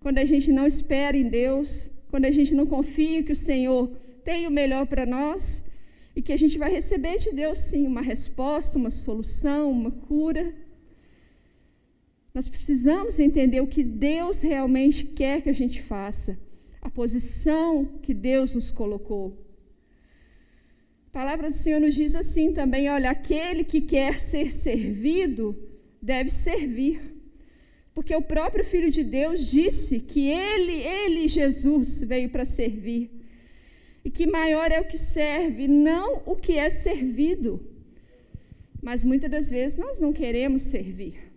quando 0.00 0.18
a 0.18 0.24
gente 0.24 0.50
não 0.50 0.66
espera 0.66 1.16
em 1.16 1.28
Deus, 1.28 1.90
quando 2.10 2.24
a 2.24 2.30
gente 2.30 2.54
não 2.54 2.66
confia 2.66 3.22
que 3.22 3.32
o 3.32 3.36
Senhor 3.36 3.88
tem 4.24 4.46
o 4.46 4.50
melhor 4.50 4.86
para 4.86 5.06
nós 5.06 5.70
e 6.16 6.22
que 6.22 6.32
a 6.32 6.36
gente 6.36 6.58
vai 6.58 6.72
receber 6.72 7.18
de 7.18 7.30
Deus, 7.30 7.60
sim, 7.60 7.86
uma 7.86 8.00
resposta, 8.00 8.78
uma 8.78 8.90
solução, 8.90 9.70
uma 9.70 9.90
cura. 9.90 10.52
Nós 12.32 12.48
precisamos 12.48 13.18
entender 13.18 13.60
o 13.60 13.66
que 13.66 13.82
Deus 13.82 14.40
realmente 14.40 15.04
quer 15.04 15.42
que 15.42 15.50
a 15.50 15.54
gente 15.54 15.82
faça, 15.82 16.38
a 16.80 16.88
posição 16.88 17.84
que 18.02 18.14
Deus 18.14 18.54
nos 18.54 18.70
colocou. 18.70 19.36
A 21.08 21.10
palavra 21.10 21.48
do 21.50 21.56
Senhor 21.56 21.80
nos 21.80 21.94
diz 21.94 22.14
assim 22.14 22.54
também: 22.54 22.88
olha, 22.88 23.10
aquele 23.10 23.64
que 23.64 23.80
quer 23.80 24.20
ser 24.20 24.52
servido 24.52 25.56
deve 26.00 26.30
servir. 26.30 27.18
Porque 27.92 28.14
o 28.14 28.22
próprio 28.22 28.64
Filho 28.64 28.90
de 28.90 29.02
Deus 29.02 29.50
disse 29.50 30.00
que 30.00 30.28
ele, 30.28 30.72
ele, 30.72 31.26
Jesus, 31.26 32.00
veio 32.02 32.30
para 32.30 32.44
servir. 32.44 33.10
E 34.04 34.10
que 34.10 34.24
maior 34.24 34.70
é 34.70 34.80
o 34.80 34.86
que 34.86 34.96
serve, 34.96 35.66
não 35.66 36.22
o 36.24 36.36
que 36.36 36.56
é 36.56 36.70
servido. 36.70 37.60
Mas 38.80 39.02
muitas 39.02 39.28
das 39.28 39.50
vezes 39.50 39.76
nós 39.76 40.00
não 40.00 40.12
queremos 40.12 40.62
servir. 40.62 41.29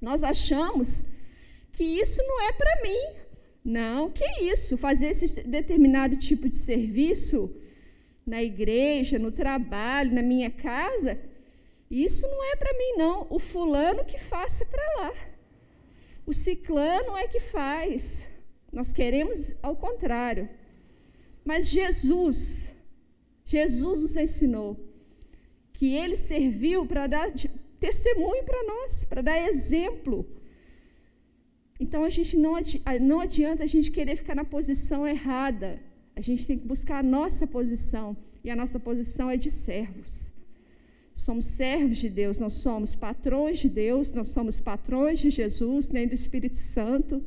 Nós 0.00 0.22
achamos 0.22 1.06
que 1.72 1.84
isso 1.84 2.22
não 2.22 2.40
é 2.42 2.52
para 2.52 2.82
mim. 2.82 3.20
Não, 3.64 4.10
que 4.10 4.24
isso? 4.42 4.76
Fazer 4.78 5.06
esse 5.06 5.42
determinado 5.42 6.16
tipo 6.16 6.48
de 6.48 6.56
serviço 6.56 7.54
na 8.26 8.42
igreja, 8.42 9.18
no 9.18 9.30
trabalho, 9.30 10.14
na 10.14 10.22
minha 10.22 10.50
casa, 10.50 11.20
isso 11.90 12.26
não 12.26 12.52
é 12.52 12.56
para 12.56 12.72
mim, 12.72 12.92
não. 12.96 13.26
O 13.28 13.38
fulano 13.38 14.04
que 14.04 14.18
faça 14.18 14.64
para 14.66 15.00
lá. 15.00 15.14
O 16.24 16.32
ciclano 16.32 17.16
é 17.16 17.26
que 17.26 17.40
faz. 17.40 18.30
Nós 18.72 18.92
queremos 18.92 19.54
ao 19.62 19.74
contrário. 19.74 20.48
Mas 21.44 21.68
Jesus, 21.68 22.72
Jesus 23.44 24.02
nos 24.02 24.16
ensinou 24.16 24.78
que 25.72 25.94
ele 25.94 26.14
serviu 26.14 26.86
para 26.86 27.06
dar 27.06 27.32
testemunho 27.80 28.44
para 28.44 28.62
nós, 28.64 29.04
para 29.04 29.22
dar 29.22 29.48
exemplo. 29.48 30.26
Então 31.80 32.04
a 32.04 32.10
gente 32.10 32.36
não, 32.36 32.54
adi 32.54 32.82
não 33.00 33.20
adianta 33.20 33.64
a 33.64 33.66
gente 33.66 33.90
querer 33.90 34.16
ficar 34.16 34.34
na 34.34 34.44
posição 34.44 35.06
errada. 35.08 35.80
A 36.14 36.20
gente 36.20 36.46
tem 36.46 36.58
que 36.58 36.66
buscar 36.66 36.98
a 36.98 37.02
nossa 37.02 37.46
posição. 37.46 38.16
E 38.44 38.50
a 38.50 38.56
nossa 38.56 38.78
posição 38.78 39.30
é 39.30 39.36
de 39.36 39.50
servos. 39.50 40.32
Somos 41.14 41.46
servos 41.46 41.98
de 41.98 42.08
Deus, 42.08 42.38
não 42.38 42.48
somos 42.48 42.94
patrões 42.94 43.58
de 43.58 43.68
Deus, 43.68 44.14
não 44.14 44.24
somos 44.24 44.58
patrões 44.58 45.20
de 45.20 45.30
Jesus, 45.30 45.90
nem 45.90 46.06
do 46.06 46.14
Espírito 46.14 46.58
Santo. 46.58 47.22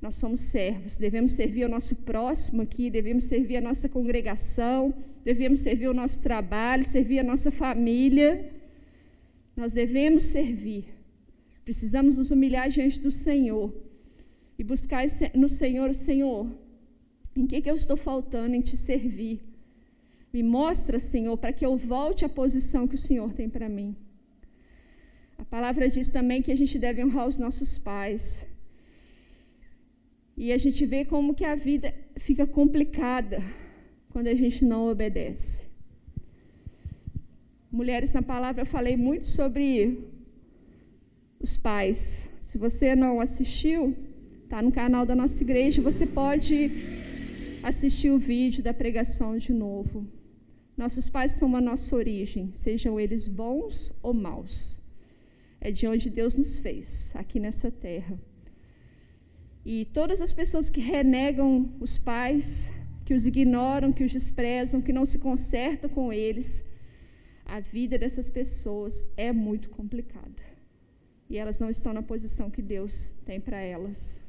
Nós 0.00 0.14
somos 0.16 0.40
servos, 0.40 0.98
devemos 0.98 1.32
servir 1.32 1.64
ao 1.64 1.70
nosso 1.70 1.96
próximo 1.96 2.62
aqui, 2.62 2.90
devemos 2.90 3.24
servir 3.24 3.56
a 3.58 3.60
nossa 3.60 3.88
congregação, 3.88 4.92
devemos 5.24 5.60
servir 5.60 5.88
o 5.88 5.94
nosso 5.94 6.22
trabalho, 6.22 6.84
servir 6.84 7.18
a 7.18 7.22
nossa 7.22 7.50
família. 7.50 8.50
Nós 9.56 9.72
devemos 9.72 10.24
servir. 10.24 10.86
Precisamos 11.64 12.16
nos 12.18 12.30
humilhar 12.30 12.68
diante 12.68 13.00
do 13.00 13.10
Senhor 13.10 13.72
e 14.58 14.64
buscar 14.64 15.04
no 15.34 15.48
Senhor, 15.48 15.94
Senhor, 15.94 16.50
em 17.34 17.46
que, 17.46 17.62
que 17.62 17.70
eu 17.70 17.76
estou 17.76 17.96
faltando 17.96 18.54
em 18.54 18.60
te 18.60 18.76
servir? 18.76 19.40
Me 20.32 20.42
mostra, 20.42 20.98
Senhor, 20.98 21.36
para 21.36 21.52
que 21.52 21.64
eu 21.64 21.76
volte 21.76 22.24
à 22.24 22.28
posição 22.28 22.86
que 22.88 22.94
o 22.94 22.98
Senhor 22.98 23.32
tem 23.32 23.48
para 23.48 23.68
mim. 23.68 23.96
A 25.36 25.44
palavra 25.44 25.88
diz 25.88 26.08
também 26.08 26.42
que 26.42 26.52
a 26.52 26.56
gente 26.56 26.78
deve 26.78 27.04
honrar 27.04 27.26
os 27.26 27.38
nossos 27.38 27.76
pais. 27.76 28.46
E 30.36 30.52
a 30.52 30.58
gente 30.58 30.86
vê 30.86 31.04
como 31.04 31.34
que 31.34 31.44
a 31.44 31.54
vida 31.54 31.94
fica 32.16 32.46
complicada 32.46 33.42
quando 34.10 34.28
a 34.28 34.34
gente 34.34 34.64
não 34.64 34.88
obedece. 34.88 35.71
Mulheres 37.72 38.12
na 38.12 38.20
palavra, 38.20 38.60
eu 38.60 38.66
falei 38.66 38.98
muito 38.98 39.26
sobre 39.26 40.06
os 41.40 41.56
pais. 41.56 42.28
Se 42.38 42.58
você 42.58 42.94
não 42.94 43.18
assistiu, 43.18 43.96
está 44.44 44.60
no 44.60 44.70
canal 44.70 45.06
da 45.06 45.14
nossa 45.14 45.42
igreja, 45.42 45.80
você 45.80 46.06
pode 46.06 46.70
assistir 47.62 48.10
o 48.10 48.18
vídeo 48.18 48.62
da 48.62 48.74
pregação 48.74 49.38
de 49.38 49.54
novo. 49.54 50.06
Nossos 50.76 51.08
pais 51.08 51.32
são 51.32 51.56
a 51.56 51.62
nossa 51.62 51.96
origem, 51.96 52.50
sejam 52.52 53.00
eles 53.00 53.26
bons 53.26 53.98
ou 54.02 54.12
maus. 54.12 54.82
É 55.58 55.72
de 55.72 55.86
onde 55.86 56.10
Deus 56.10 56.36
nos 56.36 56.58
fez, 56.58 57.16
aqui 57.16 57.40
nessa 57.40 57.70
terra. 57.70 58.20
E 59.64 59.86
todas 59.94 60.20
as 60.20 60.30
pessoas 60.30 60.68
que 60.68 60.82
renegam 60.82 61.72
os 61.80 61.96
pais, 61.96 62.70
que 63.06 63.14
os 63.14 63.26
ignoram, 63.26 63.94
que 63.94 64.04
os 64.04 64.12
desprezam, 64.12 64.82
que 64.82 64.92
não 64.92 65.06
se 65.06 65.20
consertam 65.20 65.88
com 65.88 66.12
eles, 66.12 66.70
a 67.44 67.60
vida 67.60 67.98
dessas 67.98 68.28
pessoas 68.30 69.12
é 69.16 69.32
muito 69.32 69.68
complicada. 69.70 70.42
E 71.28 71.38
elas 71.38 71.60
não 71.60 71.70
estão 71.70 71.92
na 71.92 72.02
posição 72.02 72.50
que 72.50 72.62
Deus 72.62 73.14
tem 73.24 73.40
para 73.40 73.60
elas. 73.60 74.20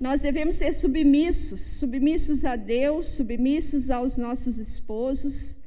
Nós 0.00 0.20
devemos 0.20 0.54
ser 0.56 0.72
submissos, 0.72 1.60
submissos 1.60 2.44
a 2.44 2.56
Deus, 2.56 3.08
submissos 3.08 3.90
aos 3.90 4.16
nossos 4.16 4.58
esposos. 4.58 5.58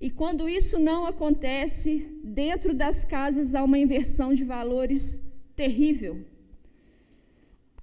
E 0.00 0.10
quando 0.10 0.48
isso 0.48 0.78
não 0.78 1.06
acontece, 1.06 2.20
dentro 2.22 2.74
das 2.74 3.04
casas 3.04 3.54
há 3.54 3.62
uma 3.62 3.78
inversão 3.78 4.34
de 4.34 4.44
valores 4.44 5.22
terrível 5.54 6.24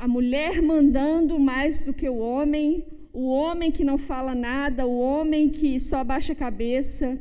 a 0.04 0.08
mulher 0.08 0.62
mandando 0.62 1.40
mais 1.40 1.80
do 1.80 1.94
que 1.94 2.10
o 2.10 2.18
homem, 2.18 2.86
o 3.14 3.28
homem 3.28 3.72
que 3.72 3.84
não 3.84 3.98
fala 3.98 4.34
nada, 4.34 4.86
o 4.86 5.00
homem 5.00 5.50
que 5.50 5.80
só 5.80 5.98
abaixa 5.98 6.34
a 6.34 6.36
cabeça. 6.36 7.18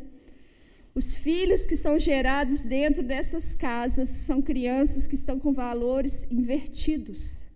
Os 0.95 1.15
filhos 1.15 1.65
que 1.65 1.77
são 1.77 1.99
gerados 1.99 2.65
dentro 2.65 3.03
dessas 3.03 3.55
casas 3.55 4.09
são 4.09 4.43
crianças 4.43 5.07
que 5.07 5.15
estão 5.15 5.39
com 5.39 5.53
valores 5.53 6.27
invertidos. 6.33 7.47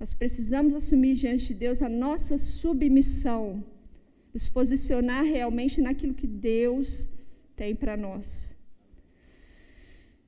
Nós 0.00 0.14
precisamos 0.14 0.74
assumir 0.74 1.14
diante 1.14 1.48
de 1.48 1.54
Deus 1.54 1.82
a 1.82 1.88
nossa 1.88 2.38
submissão, 2.38 3.62
nos 4.32 4.48
posicionar 4.48 5.24
realmente 5.24 5.80
naquilo 5.80 6.14
que 6.14 6.26
Deus 6.26 7.10
tem 7.54 7.74
para 7.76 7.96
nós. 7.96 8.54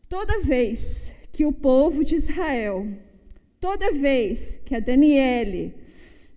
Toda 0.09 0.41
vez 0.41 1.15
que 1.33 1.47
o 1.47 1.53
povo 1.53 2.05
de 2.05 2.15
Israel 2.17 2.87
Toda 3.65 3.93
vez 3.93 4.61
que 4.67 4.75
a 4.75 4.79
Daniele, 4.79 5.73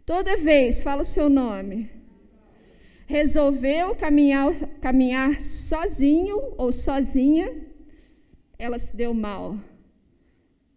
toda 0.08 0.38
vez, 0.38 0.82
fala 0.82 1.02
o 1.02 1.06
seu 1.06 1.30
nome, 1.30 1.92
resolveu 3.06 3.94
caminhar, 3.94 4.54
caminhar 4.80 5.42
sozinho 5.42 6.56
ou 6.58 6.72
sozinha, 6.72 7.54
ela 8.58 8.80
se 8.80 8.96
deu 8.96 9.14
mal. 9.14 9.60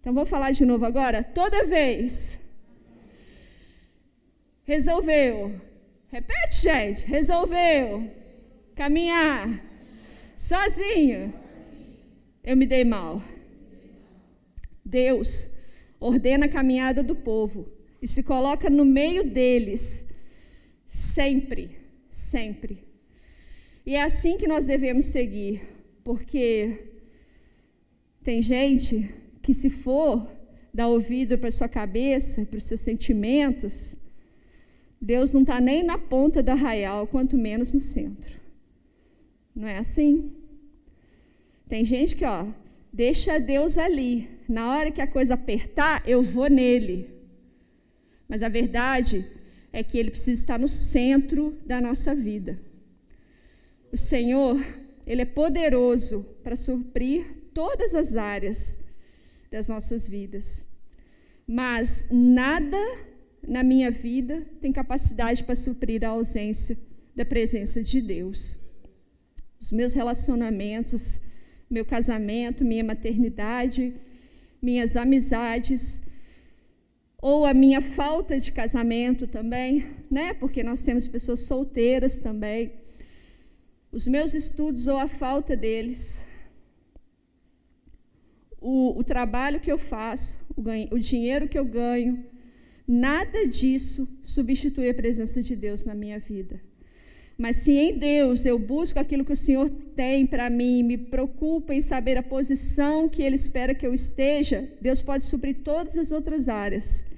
Então 0.00 0.12
vou 0.12 0.26
falar 0.26 0.50
de 0.50 0.64
novo 0.64 0.84
agora. 0.84 1.22
Toda 1.22 1.64
vez 1.64 2.40
resolveu, 4.64 5.60
repete, 6.08 6.62
gente, 6.62 7.06
resolveu 7.06 8.10
caminhar 8.74 9.62
sozinho, 10.36 11.32
eu 12.42 12.56
me 12.56 12.66
dei 12.66 12.84
mal. 12.84 13.22
Deus 14.84 15.56
ordena 16.00 16.46
a 16.46 16.48
caminhada 16.48 17.00
do 17.00 17.14
povo 17.14 17.79
e 18.00 18.08
se 18.08 18.22
coloca 18.22 18.70
no 18.70 18.84
meio 18.84 19.24
deles, 19.30 20.10
sempre, 20.86 21.70
sempre. 22.08 22.84
E 23.84 23.94
é 23.94 24.02
assim 24.02 24.38
que 24.38 24.48
nós 24.48 24.66
devemos 24.66 25.06
seguir, 25.06 25.62
porque 26.02 26.90
tem 28.22 28.42
gente 28.42 29.12
que, 29.42 29.52
se 29.54 29.70
for 29.70 30.28
dar 30.72 30.88
ouvido 30.88 31.36
para 31.38 31.50
sua 31.50 31.68
cabeça, 31.68 32.46
para 32.46 32.58
os 32.58 32.64
seus 32.64 32.80
sentimentos, 32.80 33.96
Deus 35.00 35.32
não 35.32 35.40
está 35.40 35.60
nem 35.60 35.82
na 35.82 35.98
ponta 35.98 36.42
do 36.42 36.50
arraial, 36.50 37.06
quanto 37.06 37.36
menos 37.36 37.72
no 37.72 37.80
centro. 37.80 38.38
Não 39.54 39.66
é 39.66 39.78
assim? 39.78 40.32
Tem 41.68 41.84
gente 41.84 42.16
que, 42.16 42.24
ó, 42.24 42.46
deixa 42.92 43.38
Deus 43.38 43.78
ali, 43.78 44.28
na 44.48 44.70
hora 44.70 44.90
que 44.90 45.00
a 45.00 45.06
coisa 45.06 45.34
apertar, 45.34 46.02
eu 46.06 46.22
vou 46.22 46.48
nele. 46.50 47.19
Mas 48.30 48.44
a 48.44 48.48
verdade 48.48 49.26
é 49.72 49.82
que 49.82 49.98
ele 49.98 50.12
precisa 50.12 50.40
estar 50.40 50.56
no 50.56 50.68
centro 50.68 51.58
da 51.66 51.80
nossa 51.80 52.14
vida. 52.14 52.60
O 53.92 53.96
Senhor, 53.96 54.56
ele 55.04 55.22
é 55.22 55.24
poderoso 55.24 56.22
para 56.44 56.54
suprir 56.54 57.26
todas 57.52 57.92
as 57.92 58.14
áreas 58.14 58.84
das 59.50 59.68
nossas 59.68 60.06
vidas. 60.06 60.64
Mas 61.44 62.06
nada 62.12 62.78
na 63.42 63.64
minha 63.64 63.90
vida 63.90 64.46
tem 64.60 64.72
capacidade 64.72 65.42
para 65.42 65.56
suprir 65.56 66.04
a 66.04 66.10
ausência 66.10 66.78
da 67.16 67.24
presença 67.24 67.82
de 67.82 68.00
Deus. 68.00 68.60
Os 69.60 69.72
meus 69.72 69.92
relacionamentos, 69.92 71.20
meu 71.68 71.84
casamento, 71.84 72.64
minha 72.64 72.84
maternidade, 72.84 73.92
minhas 74.62 74.96
amizades, 74.96 76.09
ou 77.20 77.44
a 77.44 77.52
minha 77.52 77.82
falta 77.82 78.40
de 78.40 78.50
casamento 78.50 79.26
também, 79.26 79.86
né? 80.10 80.32
Porque 80.34 80.62
nós 80.62 80.82
temos 80.82 81.06
pessoas 81.06 81.40
solteiras 81.40 82.18
também. 82.18 82.72
Os 83.92 84.06
meus 84.06 84.32
estudos 84.32 84.86
ou 84.86 84.96
a 84.96 85.06
falta 85.06 85.54
deles. 85.54 86.26
O, 88.58 88.98
o 88.98 89.04
trabalho 89.04 89.60
que 89.60 89.70
eu 89.70 89.78
faço, 89.78 90.38
o, 90.56 90.62
ganho, 90.62 90.88
o 90.90 90.98
dinheiro 90.98 91.48
que 91.48 91.58
eu 91.58 91.64
ganho, 91.64 92.24
nada 92.86 93.46
disso 93.46 94.08
substitui 94.22 94.88
a 94.88 94.94
presença 94.94 95.42
de 95.42 95.54
Deus 95.54 95.84
na 95.84 95.94
minha 95.94 96.18
vida. 96.18 96.60
Mas 97.36 97.56
se 97.56 97.72
em 97.72 97.98
Deus 97.98 98.44
eu 98.44 98.58
busco 98.58 98.98
aquilo 98.98 99.24
que 99.24 99.32
o 99.32 99.36
Senhor 99.36 99.70
tem 99.96 100.26
para 100.26 100.50
mim, 100.50 100.82
me 100.82 100.98
preocupo 100.98 101.72
em 101.72 101.80
saber 101.80 102.18
a 102.18 102.22
posição 102.22 103.08
que 103.08 103.22
Ele 103.22 103.34
espera 103.34 103.74
que 103.74 103.86
eu 103.86 103.94
esteja, 103.94 104.68
Deus 104.80 105.00
pode 105.00 105.24
suprir 105.24 105.62
todas 105.64 105.96
as 105.96 106.12
outras 106.12 106.48
áreas 106.48 107.09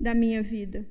da 0.00 0.14
minha 0.14 0.42
vida. 0.42 0.86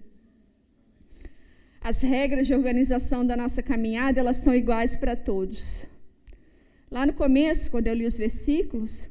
As 1.81 2.01
regras 2.01 2.47
de 2.47 2.53
organização 2.53 3.25
da 3.25 3.37
nossa 3.37 3.61
caminhada, 3.61 4.19
elas 4.19 4.37
são 4.37 4.55
iguais 4.55 4.95
para 4.95 5.15
todos. 5.15 5.85
Lá 6.89 7.05
no 7.05 7.13
começo, 7.13 7.69
quando 7.69 7.87
eu 7.87 7.93
li 7.93 8.05
os 8.05 8.17
versículos, 8.17 9.07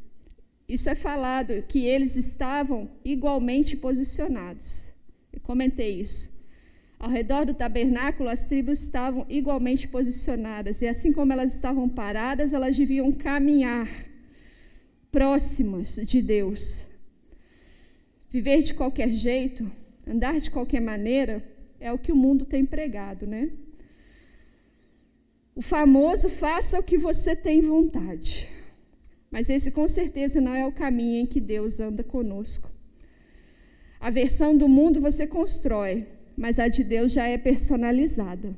isso 0.68 0.88
é 0.88 0.94
falado 0.94 1.62
que 1.68 1.84
eles 1.84 2.16
estavam 2.16 2.90
igualmente 3.04 3.76
posicionados. 3.76 4.90
Eu 5.32 5.40
comentei 5.40 6.00
isso. 6.00 6.32
Ao 6.98 7.10
redor 7.10 7.44
do 7.44 7.54
tabernáculo, 7.54 8.28
as 8.28 8.44
tribos 8.44 8.80
estavam 8.80 9.26
igualmente 9.28 9.86
posicionadas, 9.86 10.80
e 10.80 10.88
assim 10.88 11.12
como 11.12 11.32
elas 11.32 11.54
estavam 11.54 11.88
paradas, 11.88 12.52
elas 12.52 12.76
deviam 12.76 13.12
caminhar 13.12 13.88
próximas 15.12 15.96
de 15.96 16.22
Deus. 16.22 16.86
Viver 18.30 18.62
de 18.62 18.74
qualquer 18.74 19.10
jeito, 19.10 19.70
andar 20.06 20.38
de 20.40 20.50
qualquer 20.50 20.80
maneira, 20.80 21.42
é 21.80 21.92
o 21.92 21.98
que 21.98 22.12
o 22.12 22.16
mundo 22.16 22.44
tem 22.44 22.64
pregado, 22.64 23.26
né? 23.26 23.50
O 25.54 25.62
famoso 25.62 26.28
faça 26.28 26.80
o 26.80 26.82
que 26.82 26.98
você 26.98 27.36
tem 27.36 27.60
vontade. 27.60 28.48
Mas 29.30 29.48
esse 29.48 29.70
com 29.70 29.86
certeza 29.88 30.40
não 30.40 30.54
é 30.54 30.66
o 30.66 30.72
caminho 30.72 31.22
em 31.22 31.26
que 31.26 31.40
Deus 31.40 31.80
anda 31.80 32.02
conosco. 32.02 32.70
A 34.00 34.10
versão 34.10 34.56
do 34.56 34.68
mundo 34.68 35.00
você 35.00 35.26
constrói, 35.26 36.06
mas 36.36 36.58
a 36.58 36.68
de 36.68 36.84
Deus 36.84 37.12
já 37.12 37.26
é 37.26 37.38
personalizada. 37.38 38.56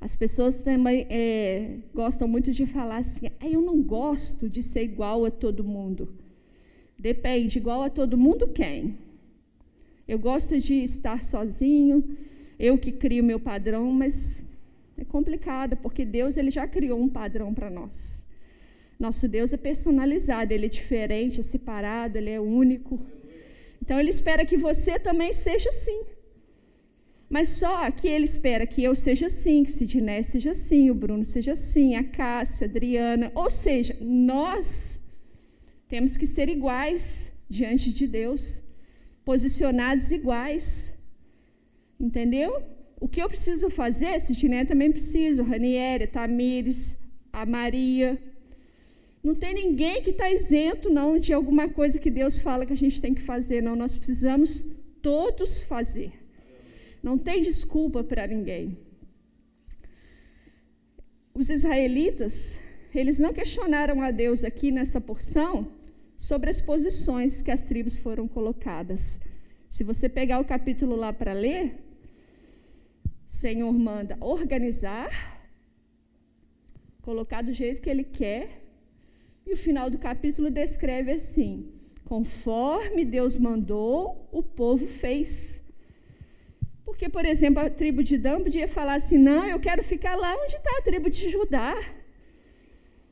As 0.00 0.14
pessoas 0.14 0.62
também 0.62 1.06
é, 1.08 1.78
gostam 1.94 2.28
muito 2.28 2.52
de 2.52 2.66
falar 2.66 2.98
assim: 2.98 3.28
ah, 3.40 3.48
eu 3.48 3.62
não 3.62 3.82
gosto 3.82 4.48
de 4.48 4.62
ser 4.62 4.82
igual 4.82 5.24
a 5.24 5.30
todo 5.30 5.64
mundo. 5.64 6.08
Depende, 6.98 7.58
igual 7.58 7.82
a 7.82 7.90
todo 7.90 8.18
mundo 8.18 8.48
quem? 8.48 8.98
Eu 10.06 10.18
gosto 10.18 10.60
de 10.60 10.74
estar 10.84 11.24
sozinho, 11.24 12.16
eu 12.58 12.76
que 12.76 12.92
crio 12.92 13.24
meu 13.24 13.40
padrão, 13.40 13.90
mas 13.90 14.44
é 14.96 15.04
complicado, 15.04 15.76
porque 15.76 16.04
Deus 16.04 16.36
ele 16.36 16.50
já 16.50 16.66
criou 16.68 17.00
um 17.00 17.08
padrão 17.08 17.54
para 17.54 17.70
nós. 17.70 18.24
Nosso 18.98 19.26
Deus 19.28 19.52
é 19.52 19.56
personalizado, 19.56 20.52
ele 20.52 20.66
é 20.66 20.68
diferente, 20.68 21.40
é 21.40 21.42
separado, 21.42 22.16
ele 22.18 22.30
é 22.30 22.40
único. 22.40 23.00
Então 23.82 23.98
ele 23.98 24.10
espera 24.10 24.46
que 24.46 24.56
você 24.56 24.98
também 24.98 25.32
seja 25.32 25.68
assim. 25.68 26.04
Mas 27.28 27.48
só 27.50 27.90
que 27.90 28.06
ele 28.06 28.26
espera 28.26 28.66
que 28.66 28.84
eu 28.84 28.94
seja 28.94 29.26
assim, 29.26 29.64
que 29.64 29.70
o 29.70 29.74
Sidney 29.74 30.22
seja 30.22 30.52
assim, 30.52 30.90
o 30.90 30.94
Bruno 30.94 31.24
seja 31.24 31.52
assim, 31.52 31.96
a 31.96 32.04
Cássia, 32.04 32.66
a 32.66 32.70
Adriana. 32.70 33.32
Ou 33.34 33.50
seja, 33.50 33.96
nós 34.00 35.02
temos 35.88 36.16
que 36.16 36.26
ser 36.26 36.48
iguais 36.48 37.32
diante 37.48 37.92
de 37.92 38.06
Deus, 38.06 38.62
posicionados 39.24 40.10
iguais. 40.10 40.98
Entendeu? 41.98 42.62
O 43.00 43.08
que 43.08 43.20
eu 43.20 43.28
preciso 43.28 43.68
fazer, 43.70 44.20
Sidney 44.20 44.64
também 44.64 44.90
preciso, 44.90 45.42
Ranieri, 45.42 46.06
Tamires, 46.06 46.98
a 47.32 47.44
Maria. 47.44 48.20
Não 49.22 49.34
tem 49.34 49.54
ninguém 49.54 50.02
que 50.02 50.10
está 50.10 50.30
isento, 50.30 50.90
não, 50.90 51.18
de 51.18 51.32
alguma 51.32 51.68
coisa 51.68 51.98
que 51.98 52.10
Deus 52.10 52.38
fala 52.38 52.66
que 52.66 52.72
a 52.72 52.76
gente 52.76 53.00
tem 53.00 53.14
que 53.14 53.22
fazer, 53.22 53.62
não. 53.62 53.74
Nós 53.74 53.96
precisamos 53.96 54.82
todos 55.02 55.62
fazer. 55.62 56.12
Não 57.02 57.18
tem 57.18 57.42
desculpa 57.42 58.02
para 58.02 58.26
ninguém. 58.26 58.78
Os 61.34 61.50
israelitas, 61.50 62.60
eles 62.94 63.18
não 63.18 63.34
questionaram 63.34 64.00
a 64.00 64.10
Deus 64.10 64.44
aqui 64.44 64.70
nessa 64.70 65.00
porção 65.00 65.73
sobre 66.16 66.50
as 66.50 66.60
posições 66.60 67.42
que 67.42 67.50
as 67.50 67.64
tribos 67.64 67.96
foram 67.98 68.26
colocadas. 68.26 69.24
Se 69.68 69.82
você 69.82 70.08
pegar 70.08 70.40
o 70.40 70.44
capítulo 70.44 70.94
lá 70.96 71.12
para 71.12 71.32
ler, 71.32 71.74
o 73.28 73.32
Senhor 73.32 73.72
manda 73.72 74.16
organizar, 74.20 75.10
colocar 77.02 77.42
do 77.42 77.52
jeito 77.52 77.80
que 77.80 77.90
Ele 77.90 78.04
quer, 78.04 78.62
e 79.46 79.52
o 79.52 79.56
final 79.56 79.90
do 79.90 79.98
capítulo 79.98 80.50
descreve 80.50 81.10
assim: 81.12 81.72
conforme 82.04 83.04
Deus 83.04 83.36
mandou, 83.36 84.28
o 84.32 84.42
povo 84.42 84.86
fez. 84.86 85.62
Porque, 86.84 87.08
por 87.08 87.24
exemplo, 87.24 87.60
a 87.60 87.70
tribo 87.70 88.02
de 88.02 88.16
Dan 88.16 88.42
podia 88.42 88.68
falar 88.68 88.94
assim: 88.94 89.18
não, 89.18 89.44
eu 89.46 89.58
quero 89.58 89.82
ficar 89.82 90.14
lá 90.14 90.34
onde 90.36 90.54
está 90.54 90.70
a 90.78 90.82
tribo 90.82 91.10
de 91.10 91.28
Judá. 91.28 91.74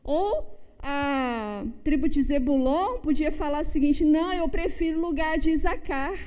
Ou 0.04 0.61
a 0.82 1.64
tribo 1.84 2.08
de 2.08 2.20
Zebulon 2.20 2.98
podia 2.98 3.30
falar 3.30 3.60
o 3.60 3.64
seguinte: 3.64 4.04
não, 4.04 4.32
eu 4.32 4.48
prefiro 4.48 4.98
o 4.98 5.02
lugar 5.02 5.38
de 5.38 5.50
Isacar. 5.50 6.18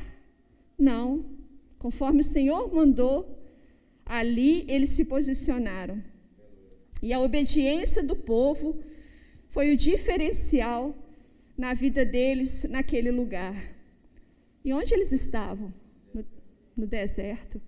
Não. 0.78 1.26
Conforme 1.78 2.22
o 2.22 2.24
Senhor 2.24 2.74
mandou, 2.74 3.38
ali 4.06 4.66
eles 4.68 4.91
se 4.91 5.06
posicionaram. 5.06 6.01
E 7.01 7.12
a 7.12 7.20
obediência 7.20 8.01
do 8.01 8.16
povo 8.16 8.82
foi 9.49 9.74
o 9.74 9.78
diferencial 9.78 10.95
na 11.58 11.74
vida 11.74 12.06
deles 12.06 12.64
naquele 12.70 13.12
lugar. 13.12 13.56
E 14.64 14.74
onde 14.74 14.93
eles 14.93 15.12
estavam? 15.12 15.74
No, 16.14 16.26
no 16.76 16.88
deserto. 16.88 17.62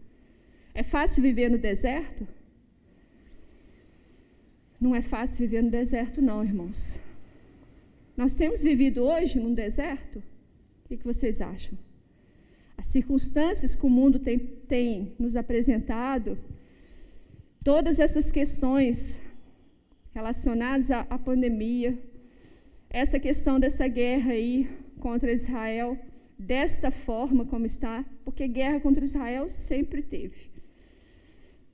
É 0.73 0.81
fácil 0.83 1.21
viver 1.21 1.49
no 1.49 1.57
deserto? 1.57 2.27
Não 4.79 4.95
é 4.95 5.01
fácil 5.01 5.39
viver 5.39 5.63
no 5.63 5.71
deserto, 5.71 6.21
não, 6.21 6.43
irmãos. 6.43 7.01
Nós 8.15 8.35
temos 8.35 8.61
vivido 8.61 9.03
hoje 9.03 9.39
num 9.39 9.53
deserto? 9.53 10.21
O 10.85 10.87
que, 10.87 11.03
vocês 11.03 11.41
acham? 11.41 11.77
As 12.77 12.87
circunstâncias 12.87 13.75
que 13.75 13.85
o 13.85 13.89
mundo 13.89 14.19
tem, 14.19 14.37
tem 14.39 15.13
nos 15.19 15.35
apresentado, 15.35 16.37
todas 17.63 17.99
essas 17.99 18.31
questões 18.31 19.19
relacionadas 20.13 20.89
à, 20.91 21.01
à 21.01 21.17
pandemia, 21.17 21.97
essa 22.89 23.19
questão 23.19 23.59
dessa 23.59 23.87
guerra 23.87 24.31
aí 24.31 24.69
contra 24.99 25.31
Israel, 25.31 25.97
desta 26.37 26.89
forma 26.91 27.45
como 27.45 27.65
está, 27.65 28.05
porque 28.23 28.47
guerra 28.47 28.79
contra 28.79 29.03
Israel 29.03 29.49
sempre 29.49 30.01
teve. 30.01 30.51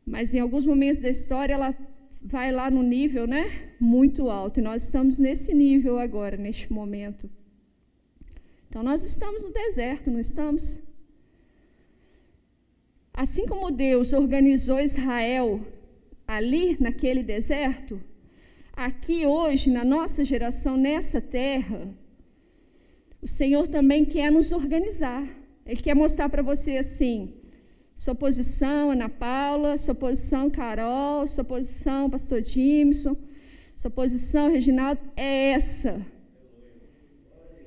Mas 0.06 0.34
em 0.34 0.40
alguns 0.40 0.66
momentos 0.66 1.02
da 1.02 1.10
história 1.10 1.54
ela 1.54 1.78
vai 2.24 2.52
lá 2.52 2.72
no 2.72 2.82
nível 2.82 3.28
né, 3.28 3.74
muito 3.80 4.30
alto. 4.30 4.60
E 4.60 4.64
nós 4.64 4.84
estamos 4.84 5.20
nesse 5.20 5.54
nível 5.54 6.00
agora, 6.00 6.38
neste 6.38 6.72
momento. 6.72 7.30
Então, 8.70 8.82
nós 8.82 9.04
estamos 9.04 9.44
no 9.44 9.52
deserto, 9.52 10.10
não 10.10 10.20
estamos? 10.20 10.82
Assim 13.14 13.46
como 13.46 13.70
Deus 13.70 14.14
organizou 14.14 14.80
Israel 14.80 15.62
ali, 16.28 16.76
naquele 16.80 17.22
deserto, 17.22 18.02
aqui 18.76 19.26
hoje, 19.26 19.70
na 19.70 19.86
nossa 19.86 20.26
geração, 20.26 20.76
nessa 20.76 21.22
terra, 21.22 21.94
o 23.22 23.28
Senhor 23.28 23.68
também 23.68 24.04
quer 24.06 24.32
nos 24.32 24.52
organizar. 24.52 25.28
Ele 25.66 25.82
quer 25.82 25.96
mostrar 25.96 26.28
para 26.30 26.42
você 26.42 26.78
assim: 26.78 27.36
sua 27.96 28.16
posição, 28.16 28.92
Ana 28.92 29.08
Paula, 29.08 29.78
sua 29.78 29.96
posição, 29.96 30.50
Carol, 30.50 31.28
sua 31.28 31.44
posição, 31.44 32.10
Pastor 32.10 32.44
Jimson, 32.44 33.16
sua 33.76 33.92
posição, 33.92 34.52
Reginaldo, 34.52 35.02
é 35.16 35.52
essa. 35.52 36.06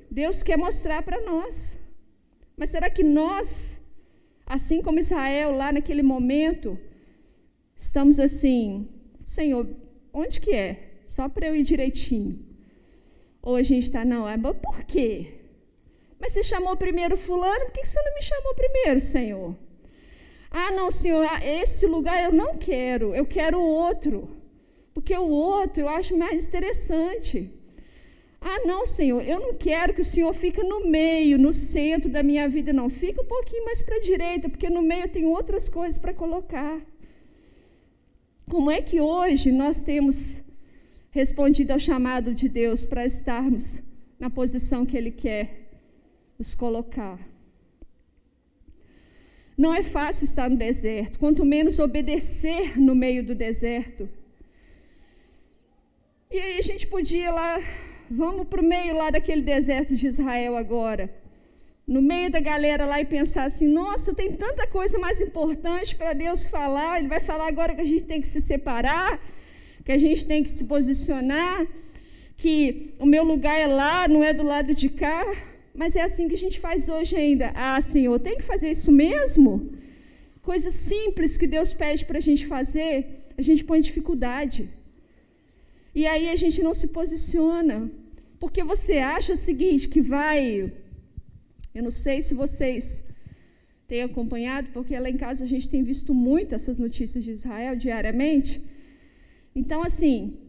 Deus 0.09 0.43
quer 0.43 0.57
mostrar 0.57 1.01
para 1.03 1.21
nós. 1.21 1.79
Mas 2.55 2.71
será 2.71 2.89
que 2.89 3.03
nós, 3.03 3.81
assim 4.45 4.81
como 4.81 4.99
Israel 4.99 5.51
lá 5.51 5.71
naquele 5.71 6.01
momento, 6.01 6.77
estamos 7.75 8.19
assim, 8.19 8.89
Senhor, 9.23 9.67
onde 10.13 10.41
que 10.41 10.53
é? 10.53 11.01
Só 11.05 11.29
para 11.29 11.47
eu 11.47 11.55
ir 11.55 11.63
direitinho. 11.63 12.45
Ou 13.41 13.55
a 13.55 13.63
gente 13.63 13.83
está, 13.83 14.03
não, 14.03 14.27
é, 14.27 14.37
por 14.37 14.83
quê? 14.83 15.35
Mas 16.19 16.33
você 16.33 16.43
chamou 16.43 16.75
primeiro 16.75 17.15
fulano, 17.15 17.65
por 17.65 17.73
que 17.73 17.85
você 17.85 18.01
não 18.01 18.13
me 18.13 18.21
chamou 18.21 18.55
primeiro, 18.55 18.99
Senhor? 18.99 19.55
Ah, 20.49 20.71
não, 20.71 20.89
Senhor, 20.91 21.25
ah, 21.29 21.45
esse 21.45 21.85
lugar 21.85 22.23
eu 22.23 22.31
não 22.31 22.57
quero, 22.57 23.13
eu 23.13 23.25
quero 23.25 23.59
outro. 23.59 24.29
Porque 24.93 25.15
o 25.15 25.29
outro 25.29 25.81
eu 25.81 25.89
acho 25.89 26.17
mais 26.17 26.47
interessante. 26.47 27.51
Ah, 28.39 28.59
não, 28.65 28.85
Senhor, 28.85 29.21
eu 29.23 29.39
não 29.39 29.53
quero 29.53 29.93
que 29.93 30.01
o 30.01 30.05
Senhor 30.05 30.33
fique 30.33 30.63
no 30.63 30.87
meio, 30.87 31.37
no 31.37 31.53
centro 31.53 32.09
da 32.09 32.23
minha 32.23 32.47
vida, 32.47 32.71
não. 32.71 32.89
Fica 32.89 33.21
um 33.21 33.25
pouquinho 33.25 33.65
mais 33.65 33.81
para 33.81 33.97
a 33.97 33.99
direita, 33.99 34.47
porque 34.47 34.69
no 34.69 34.81
meio 34.81 35.09
tem 35.09 35.25
outras 35.25 35.67
coisas 35.67 35.97
para 35.97 36.13
colocar. 36.13 36.79
Como 38.49 38.71
é 38.71 38.81
que 38.81 39.01
hoje 39.01 39.51
nós 39.51 39.81
temos 39.81 40.43
respondido 41.11 41.73
ao 41.73 41.79
chamado 41.79 42.33
de 42.33 42.47
Deus 42.47 42.85
para 42.85 43.05
estarmos 43.05 43.81
na 44.19 44.29
posição 44.29 44.85
que 44.85 44.95
Ele 44.95 45.11
quer 45.11 45.69
nos 46.39 46.55
colocar? 46.55 47.19
Não 49.57 49.73
é 49.73 49.81
fácil 49.81 50.25
estar 50.25 50.47
no 50.47 50.55
deserto, 50.55 51.17
quanto 51.17 51.43
menos 51.43 51.79
obedecer 51.79 52.79
no 52.79 52.93
meio 52.93 53.25
do 53.25 53.33
deserto. 53.33 54.07
E 56.29 56.37
aí 56.37 56.59
a 56.59 56.61
gente 56.61 56.85
podia 56.85 57.31
lá, 57.31 57.59
vamos 58.11 58.47
para 58.47 58.61
o 58.61 58.63
meio 58.63 58.95
lá 58.95 59.09
daquele 59.09 59.41
deserto 59.41 59.95
de 59.95 60.05
Israel 60.05 60.55
agora, 60.55 61.09
no 61.87 62.03
meio 62.03 62.29
da 62.29 62.39
galera 62.39 62.85
lá 62.85 63.01
e 63.01 63.05
pensar 63.05 63.45
assim: 63.45 63.67
nossa, 63.67 64.13
tem 64.13 64.33
tanta 64.33 64.67
coisa 64.67 64.99
mais 64.99 65.21
importante 65.21 65.95
para 65.95 66.13
Deus 66.13 66.47
falar. 66.47 66.99
Ele 66.99 67.07
vai 67.07 67.19
falar 67.19 67.47
agora 67.47 67.73
que 67.73 67.81
a 67.81 67.85
gente 67.85 68.03
tem 68.03 68.21
que 68.21 68.27
se 68.27 68.39
separar, 68.39 69.19
que 69.83 69.91
a 69.91 69.97
gente 69.97 70.27
tem 70.27 70.43
que 70.43 70.51
se 70.51 70.65
posicionar, 70.65 71.65
que 72.35 72.93
o 72.99 73.07
meu 73.07 73.23
lugar 73.23 73.57
é 73.57 73.65
lá, 73.65 74.07
não 74.07 74.23
é 74.23 74.33
do 74.33 74.43
lado 74.43 74.75
de 74.75 74.89
cá. 74.89 75.25
Mas 75.81 75.95
é 75.95 76.01
assim 76.01 76.27
que 76.27 76.37
a 76.39 76.43
gente 76.45 76.59
faz 76.59 76.89
hoje 76.89 77.15
ainda. 77.15 77.47
Ah, 77.53 77.79
Senhor, 77.79 78.19
tem 78.19 78.37
que 78.39 78.49
fazer 78.51 78.69
isso 78.71 78.91
mesmo? 78.91 79.51
Coisas 80.41 80.73
simples 80.73 81.37
que 81.37 81.45
Deus 81.55 81.71
pede 81.71 82.03
para 82.03 82.17
a 82.17 82.25
gente 82.29 82.47
fazer, 82.47 82.93
a 83.37 83.43
gente 83.47 83.63
põe 83.63 83.79
dificuldade. 83.79 84.61
E 85.93 86.07
aí 86.11 86.25
a 86.29 86.35
gente 86.35 86.63
não 86.67 86.73
se 86.73 86.87
posiciona. 86.87 87.77
Porque 88.39 88.63
você 88.63 88.97
acha 88.97 89.33
o 89.33 89.43
seguinte, 89.47 89.87
que 89.87 90.01
vai. 90.01 90.73
Eu 91.75 91.83
não 91.83 91.91
sei 91.91 92.23
se 92.23 92.33
vocês 92.33 93.03
têm 93.87 94.01
acompanhado, 94.01 94.69
porque 94.73 94.97
lá 94.97 95.09
em 95.11 95.17
casa 95.25 95.43
a 95.43 95.47
gente 95.53 95.69
tem 95.69 95.83
visto 95.83 96.11
muito 96.11 96.55
essas 96.55 96.79
notícias 96.79 97.23
de 97.23 97.31
Israel 97.31 97.75
diariamente. 97.75 98.63
Então, 99.55 99.83
assim, 99.83 100.39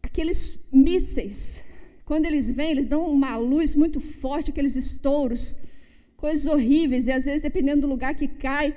aqueles 0.00 0.40
mísseis 0.72 1.62
quando 2.04 2.26
eles 2.26 2.50
vêm, 2.50 2.72
eles 2.72 2.88
dão 2.88 3.06
uma 3.08 3.36
luz 3.36 3.74
muito 3.74 4.00
forte, 4.00 4.50
aqueles 4.50 4.76
estouros, 4.76 5.58
coisas 6.16 6.46
horríveis, 6.46 7.06
e 7.06 7.12
às 7.12 7.24
vezes, 7.24 7.42
dependendo 7.42 7.82
do 7.82 7.86
lugar 7.86 8.14
que 8.14 8.26
cai, 8.28 8.74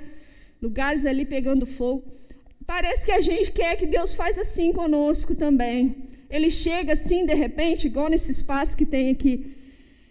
lugares 0.62 1.04
ali 1.04 1.24
pegando 1.24 1.66
fogo. 1.66 2.04
Parece 2.66 3.04
que 3.04 3.12
a 3.12 3.20
gente 3.20 3.52
quer 3.52 3.76
que 3.76 3.86
Deus 3.86 4.14
faz 4.14 4.38
assim 4.38 4.72
conosco 4.72 5.34
também. 5.34 5.96
Ele 6.28 6.50
chega 6.50 6.92
assim, 6.92 7.24
de 7.24 7.34
repente, 7.34 7.86
igual 7.86 8.08
nesse 8.08 8.32
espaço 8.32 8.76
que 8.76 8.86
tem 8.86 9.10
aqui 9.10 9.54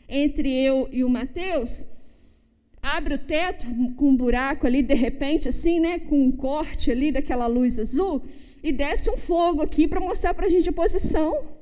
entre 0.07 0.49
eu 0.49 0.87
e 0.91 1.03
o 1.03 1.09
Mateus, 1.09 1.85
abre 2.81 3.15
o 3.15 3.17
teto 3.17 3.65
com 3.97 4.09
um 4.09 4.15
buraco 4.15 4.67
ali, 4.67 4.83
de 4.83 4.93
repente, 4.93 5.49
assim, 5.49 5.79
né, 5.79 5.99
com 5.99 6.21
um 6.21 6.31
corte 6.31 6.91
ali 6.91 7.11
daquela 7.11 7.47
luz 7.47 7.79
azul, 7.79 8.21
e 8.63 8.71
desce 8.71 9.09
um 9.09 9.17
fogo 9.17 9.61
aqui 9.61 9.87
para 9.87 9.99
mostrar 9.99 10.33
para 10.33 10.45
a 10.45 10.49
gente 10.49 10.69
a 10.69 10.73
posição 10.73 11.54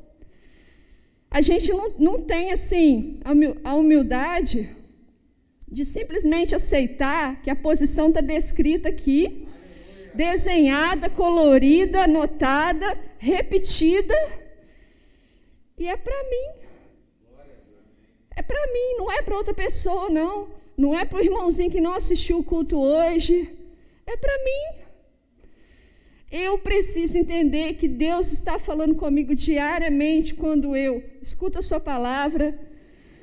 a 1.33 1.41
gente 1.41 1.73
não, 1.73 1.89
não 1.97 2.21
tem 2.21 2.51
assim 2.51 3.19
a 3.63 3.73
humildade 3.73 4.69
de 5.67 5.83
simplesmente 5.83 6.53
aceitar 6.53 7.41
que 7.41 7.49
a 7.49 7.55
posição 7.55 8.09
está 8.09 8.21
descrita 8.21 8.89
aqui, 8.89 9.47
desenhada, 10.13 11.09
colorida, 11.09 12.03
anotada, 12.03 12.95
repetida, 13.17 14.15
e 15.75 15.87
é 15.87 15.97
para 15.97 16.23
mim. 16.29 16.61
É 18.35 18.43
para 18.43 18.67
mim, 18.71 18.97
não 18.97 19.11
é 19.11 19.23
para 19.23 19.35
outra 19.35 19.55
pessoa, 19.55 20.11
não. 20.11 20.49
Não 20.77 20.97
é 20.97 21.03
para 21.03 21.17
o 21.17 21.23
irmãozinho 21.23 21.71
que 21.71 21.81
não 21.81 21.95
assistiu 21.95 22.37
o 22.37 22.43
culto 22.43 22.79
hoje. 22.79 23.49
É 24.05 24.15
para 24.15 24.37
mim. 24.43 24.82
Eu 26.35 26.57
preciso 26.57 27.15
entender 27.15 27.75
que 27.75 27.87
Deus 27.87 28.31
está 28.31 28.57
falando 28.57 28.95
comigo 28.95 29.35
diariamente 29.35 30.33
quando 30.33 30.75
eu 30.75 31.03
escuto 31.21 31.59
a 31.59 31.61
Sua 31.61 31.79
palavra, 31.79 32.59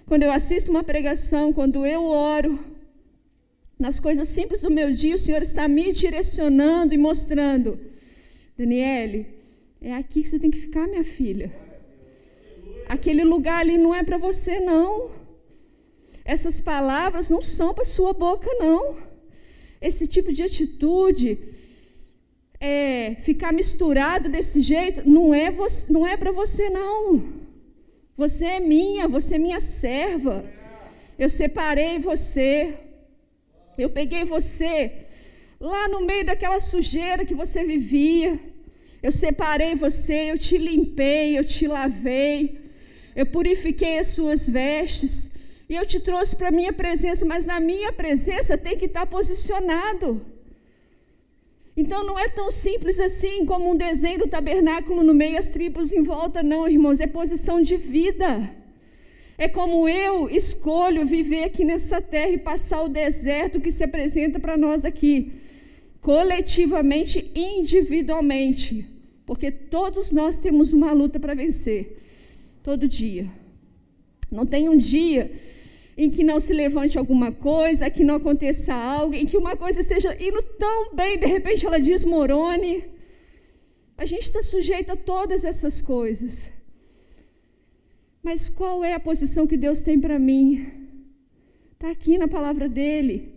quando 0.07 0.23
eu 0.23 0.31
assisto 0.31 0.71
uma 0.71 0.85
pregação, 0.85 1.53
quando 1.53 1.85
eu 1.85 2.05
oro. 2.05 2.57
Nas 3.77 3.99
coisas 3.99 4.29
simples 4.29 4.61
do 4.61 4.71
meu 4.71 4.95
dia, 4.95 5.17
o 5.17 5.19
Senhor 5.19 5.43
está 5.43 5.67
me 5.67 5.91
direcionando 5.91 6.95
e 6.95 6.99
mostrando. 6.99 7.81
Daniele, 8.57 9.27
é 9.83 9.93
aqui 9.93 10.23
que 10.23 10.29
você 10.29 10.39
tem 10.39 10.49
que 10.53 10.61
ficar, 10.61 10.87
minha 10.87 11.03
filha. 11.03 11.53
Aquele 12.87 13.25
lugar 13.25 13.59
ali 13.59 13.77
não 13.77 13.93
é 13.93 14.05
para 14.05 14.19
você, 14.19 14.61
não. 14.61 15.11
Essas 16.25 16.61
palavras 16.61 17.29
não 17.29 17.43
são 17.43 17.75
para 17.75 17.85
sua 17.85 18.13
boca, 18.13 18.49
não. 18.61 18.99
Esse 19.81 20.07
tipo 20.07 20.33
de 20.33 20.45
atitude, 20.45 21.50
é, 22.61 23.17
ficar 23.23 23.53
misturado 23.53 24.29
desse 24.29 24.61
jeito, 24.61 25.09
não 25.09 25.33
é, 25.33 25.53
não 25.89 26.07
é 26.07 26.17
para 26.17 26.31
você, 26.31 26.69
não. 26.69 27.41
Você 28.17 28.45
é 28.45 28.61
minha, 28.61 29.09
você 29.09 29.37
é 29.37 29.39
minha 29.39 29.61
serva. 29.61 30.45
Eu 31.19 31.31
separei 31.31 31.99
você. 31.99 32.75
Eu 33.79 33.89
peguei 33.89 34.25
você 34.25 35.07
lá 35.59 35.89
no 35.89 36.03
meio 36.03 36.27
daquela 36.27 36.61
sujeira 36.61 37.25
que 37.25 37.35
você 37.35 37.65
vivia. 37.65 38.39
Eu 39.03 39.11
separei 39.11 39.75
você, 39.75 40.31
eu 40.31 40.39
te 40.39 40.59
limpei, 40.59 41.39
eu 41.39 41.45
te 41.45 41.67
lavei. 41.67 42.61
Eu 43.17 43.25
purifiquei 43.25 43.99
as 43.99 44.09
suas 44.09 44.47
vestes. 44.47 45.31
E 45.67 45.75
eu 45.75 45.87
te 45.87 46.01
trouxe 46.01 46.37
para 46.37 46.49
a 46.49 46.53
minha 46.53 46.75
presença, 46.75 47.25
mas 47.25 47.47
na 47.47 47.59
minha 47.59 47.91
presença 47.93 48.59
tem 48.59 48.77
que 48.77 48.85
estar 48.85 49.07
posicionado. 49.07 50.21
Então 51.81 52.05
não 52.05 52.19
é 52.19 52.29
tão 52.29 52.53
simples 52.53 53.01
assim 53.01 53.47
como 53.47 53.71
um 53.71 53.75
desenho 53.75 54.19
do 54.19 54.29
tabernáculo 54.29 55.03
no 55.03 55.15
meio, 55.15 55.39
as 55.39 55.49
tribos 55.49 55.95
em 55.95 56.03
volta, 56.03 56.43
não, 56.43 56.69
irmãos, 56.69 57.01
é 57.01 57.07
posição 57.07 57.63
de 57.63 57.75
vida. 57.79 58.51
É 59.39 59.49
como 59.49 59.89
eu 59.89 60.29
escolho 60.29 61.07
viver 61.07 61.45
aqui 61.45 61.65
nessa 61.65 61.99
terra 62.03 62.33
e 62.33 62.37
passar 62.37 62.83
o 62.83 62.89
deserto 62.91 63.63
que 63.63 63.71
se 63.71 63.83
apresenta 63.83 64.39
para 64.39 64.59
nós 64.59 64.85
aqui, 64.85 65.33
coletivamente, 66.03 67.31
individualmente, 67.35 68.87
porque 69.25 69.51
todos 69.51 70.13
nós 70.13 70.37
temos 70.37 70.75
uma 70.75 70.93
luta 70.93 71.19
para 71.19 71.35
vencer, 71.35 71.99
todo 72.63 72.87
dia. 72.87 73.27
Não 74.31 74.45
tem 74.45 74.69
um 74.69 74.77
dia 74.77 75.33
em 76.03 76.11
que 76.11 76.25
não 76.25 76.41
se 76.41 76.55
levante 76.55 76.97
alguma 76.97 77.31
coisa, 77.31 77.91
que 77.91 78.03
não 78.03 78.15
aconteça 78.15 78.73
algo, 78.73 79.13
em 79.13 79.27
que 79.27 79.37
uma 79.37 79.55
coisa 79.55 79.81
esteja 79.81 80.17
indo 80.19 80.41
tão 80.59 80.95
bem, 80.95 81.19
de 81.19 81.27
repente 81.27 81.67
ela 81.67 81.79
desmorone. 81.79 82.85
A 83.99 84.07
gente 84.07 84.23
está 84.23 84.43
sujeito 84.43 84.93
a 84.93 84.97
todas 84.97 85.45
essas 85.45 85.83
coisas. 85.83 86.51
Mas 88.23 88.49
qual 88.49 88.83
é 88.83 88.95
a 88.95 89.01
posição 89.01 89.47
que 89.47 89.59
Deus 89.59 89.83
tem 89.83 90.01
para 90.01 90.19
mim? 90.19 90.73
Está 91.75 91.91
aqui 91.91 92.17
na 92.17 92.27
palavra 92.27 92.67
dele. 92.67 93.35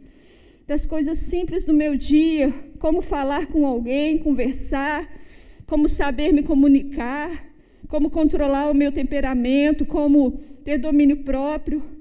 Das 0.66 0.86
coisas 0.86 1.18
simples 1.18 1.66
do 1.66 1.74
meu 1.74 1.98
dia, 1.98 2.54
como 2.80 3.02
falar 3.02 3.48
com 3.48 3.68
alguém, 3.68 4.20
conversar, 4.20 5.06
como 5.68 5.90
saber 5.90 6.32
me 6.32 6.44
comunicar, 6.44 7.46
como 7.90 8.10
controlar 8.10 8.72
o 8.72 8.74
meu 8.74 8.94
temperamento, 8.94 9.86
como 9.86 10.40
ter 10.64 10.78
domínio 10.78 11.26
próprio 11.26 11.93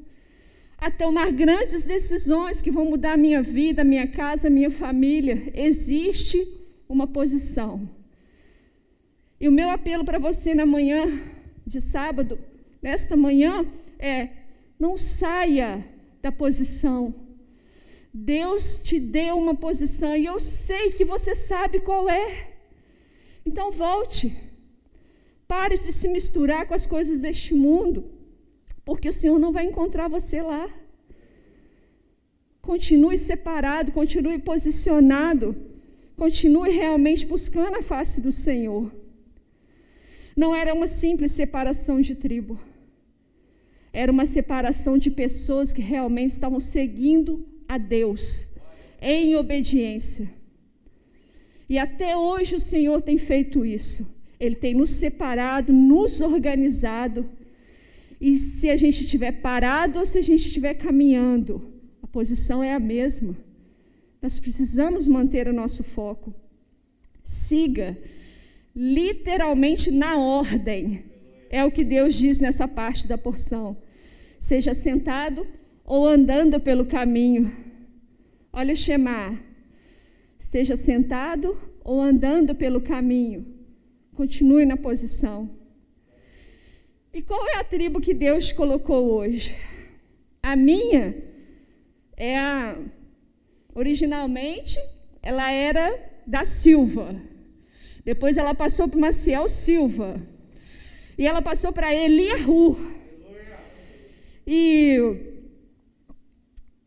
a 0.82 0.90
tomar 0.90 1.30
grandes 1.30 1.84
decisões 1.84 2.60
que 2.60 2.68
vão 2.68 2.84
mudar 2.86 3.12
a 3.12 3.16
minha 3.16 3.40
vida, 3.40 3.84
minha 3.84 4.08
casa, 4.08 4.50
minha 4.50 4.68
família. 4.68 5.52
Existe 5.54 6.44
uma 6.88 7.06
posição. 7.06 7.88
E 9.40 9.48
o 9.48 9.52
meu 9.52 9.70
apelo 9.70 10.04
para 10.04 10.18
você 10.18 10.56
na 10.56 10.66
manhã 10.66 11.22
de 11.64 11.80
sábado, 11.80 12.36
nesta 12.82 13.16
manhã, 13.16 13.64
é: 13.96 14.30
não 14.76 14.96
saia 14.96 15.84
da 16.20 16.32
posição. 16.32 17.14
Deus 18.12 18.82
te 18.82 18.98
deu 18.98 19.38
uma 19.38 19.54
posição 19.54 20.16
e 20.16 20.26
eu 20.26 20.40
sei 20.40 20.90
que 20.90 21.04
você 21.04 21.36
sabe 21.36 21.78
qual 21.78 22.10
é. 22.10 22.54
Então 23.46 23.70
volte. 23.70 24.36
Pare 25.46 25.76
de 25.76 25.92
se 25.92 26.08
misturar 26.08 26.66
com 26.66 26.74
as 26.74 26.86
coisas 26.86 27.20
deste 27.20 27.54
mundo 27.54 28.11
porque 28.84 29.08
o 29.08 29.12
Senhor 29.12 29.38
não 29.38 29.52
vai 29.52 29.64
encontrar 29.66 30.08
você 30.08 30.42
lá. 30.42 30.68
Continue 32.60 33.18
separado, 33.18 33.92
continue 33.92 34.38
posicionado, 34.38 35.56
continue 36.16 36.70
realmente 36.70 37.26
buscando 37.26 37.76
a 37.76 37.82
face 37.82 38.20
do 38.20 38.32
Senhor. 38.32 38.92
Não 40.36 40.54
era 40.54 40.72
uma 40.72 40.86
simples 40.86 41.32
separação 41.32 42.00
de 42.00 42.14
tribo, 42.14 42.58
era 43.92 44.10
uma 44.10 44.24
separação 44.24 44.96
de 44.96 45.10
pessoas 45.10 45.72
que 45.72 45.82
realmente 45.82 46.30
estavam 46.30 46.60
seguindo 46.60 47.46
a 47.68 47.76
Deus 47.76 48.52
em 49.00 49.34
obediência. 49.36 50.30
E 51.68 51.78
até 51.78 52.16
hoje 52.16 52.56
o 52.56 52.60
Senhor 52.60 53.02
tem 53.02 53.18
feito 53.18 53.64
isso. 53.64 54.20
Ele 54.38 54.54
tem 54.54 54.74
nos 54.74 54.90
separado, 54.90 55.72
nos 55.72 56.20
organizado 56.20 57.28
e 58.22 58.38
se 58.38 58.70
a 58.70 58.76
gente 58.76 59.02
estiver 59.02 59.42
parado 59.42 59.98
ou 59.98 60.06
se 60.06 60.16
a 60.16 60.22
gente 60.22 60.46
estiver 60.46 60.74
caminhando, 60.74 61.60
a 62.00 62.06
posição 62.06 62.62
é 62.62 62.72
a 62.72 62.78
mesma. 62.78 63.36
Nós 64.22 64.38
precisamos 64.38 65.08
manter 65.08 65.48
o 65.48 65.52
nosso 65.52 65.82
foco. 65.82 66.32
Siga 67.24 67.98
literalmente 68.76 69.90
na 69.90 70.18
ordem. 70.18 71.02
É 71.50 71.64
o 71.64 71.72
que 71.72 71.82
Deus 71.82 72.14
diz 72.14 72.38
nessa 72.38 72.68
parte 72.68 73.08
da 73.08 73.18
porção. 73.18 73.76
Seja 74.38 74.72
sentado 74.72 75.44
ou 75.84 76.06
andando 76.06 76.60
pelo 76.60 76.86
caminho. 76.86 77.52
Olha 78.52 78.72
o 78.72 78.76
Shema. 78.76 79.36
Esteja 80.38 80.76
sentado 80.76 81.60
ou 81.82 82.00
andando 82.00 82.54
pelo 82.54 82.80
caminho. 82.80 83.44
Continue 84.14 84.64
na 84.64 84.76
posição. 84.76 85.61
E 87.14 87.20
qual 87.20 87.46
é 87.46 87.56
a 87.56 87.64
tribo 87.64 88.00
que 88.00 88.14
Deus 88.14 88.52
colocou 88.52 89.12
hoje? 89.12 89.54
A 90.42 90.56
minha 90.56 91.14
é 92.16 92.38
a. 92.38 92.78
Originalmente, 93.74 94.78
ela 95.22 95.50
era 95.50 96.10
da 96.26 96.46
Silva. 96.46 97.14
Depois 98.02 98.38
ela 98.38 98.54
passou 98.54 98.88
para 98.88 98.98
Maciel 98.98 99.46
Silva. 99.46 100.22
E 101.18 101.26
ela 101.26 101.42
passou 101.42 101.70
para 101.70 101.94
Eliahu. 101.94 102.78
E 104.46 104.98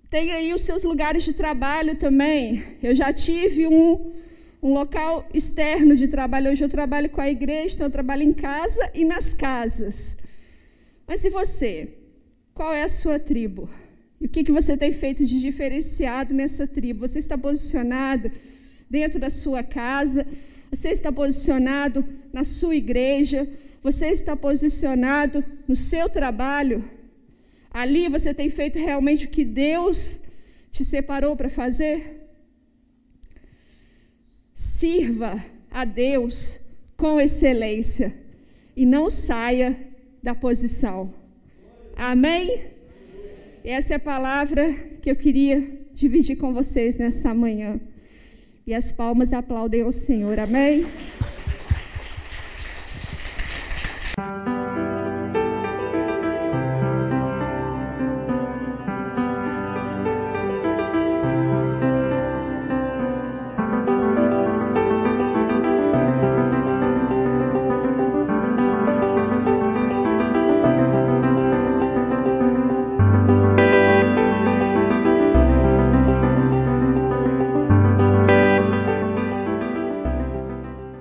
tem 0.10 0.32
aí 0.32 0.54
os 0.56 0.64
seus 0.64 0.82
lugares 0.82 1.24
de 1.24 1.34
trabalho 1.34 1.98
também. 1.98 2.64
Eu 2.82 2.96
já 2.96 3.14
tive 3.14 3.68
um, 3.68 4.15
um 4.66 4.74
local 4.74 5.24
externo 5.32 5.96
de 5.96 6.08
trabalho. 6.08 6.50
Hoje 6.50 6.64
eu 6.64 6.70
trabalho 6.70 7.08
com 7.12 7.22
a 7.22 7.30
igreja, 7.30 7.76
então 7.76 7.86
eu 7.86 7.92
trabalho 7.92 8.24
em 8.24 8.34
casa 8.34 8.90
e 8.96 9.06
nas 9.06 9.32
casas. 9.32 10.18
Mas 11.08 11.24
e 11.24 11.30
você? 11.30 11.90
Qual 12.52 12.74
é 12.74 12.82
a 12.82 12.90
sua 12.90 13.20
tribo? 13.20 13.70
E 14.20 14.26
o 14.26 14.30
que, 14.30 14.44
que 14.44 14.52
você 14.52 14.76
tem 14.76 14.92
feito 14.92 15.24
de 15.24 15.40
diferenciado 15.40 16.34
nessa 16.34 16.66
tribo? 16.66 17.08
Você 17.08 17.20
está 17.20 17.38
posicionado 17.38 18.32
dentro 18.90 19.20
da 19.20 19.30
sua 19.30 19.62
casa? 19.62 20.26
Você 20.72 20.90
está 20.90 21.12
posicionado 21.12 22.04
na 22.34 22.44
sua 22.44 22.76
igreja? 22.76 23.48
Você 23.84 24.08
está 24.08 24.36
posicionado 24.36 25.46
no 25.68 25.76
seu 25.76 26.10
trabalho? 26.10 26.84
Ali 27.70 28.10
você 28.10 28.34
tem 28.34 28.50
feito 28.50 28.80
realmente 28.80 29.26
o 29.26 29.30
que 29.30 29.46
Deus 29.46 30.22
te 30.72 30.84
separou 30.84 31.36
para 31.36 31.52
fazer? 31.52 32.15
Sirva 34.56 35.44
a 35.70 35.84
Deus 35.84 36.62
com 36.96 37.20
excelência 37.20 38.14
e 38.76 38.86
não 38.86 39.10
saia 39.10 39.78
da 40.24 40.34
posição. 40.34 41.14
Amém? 41.96 42.64
Essa 43.64 43.94
é 43.94 43.98
a 43.98 44.00
palavra 44.00 44.74
que 45.02 45.12
eu 45.12 45.16
queria 45.16 45.86
dividir 45.94 46.38
com 46.38 46.54
vocês 46.54 46.98
nessa 46.98 47.34
manhã. 47.34 47.80
E 48.66 48.74
as 48.74 48.92
palmas 48.92 49.34
aplaudem 49.34 49.82
ao 49.82 49.92
Senhor. 49.92 50.40
Amém? 50.40 50.86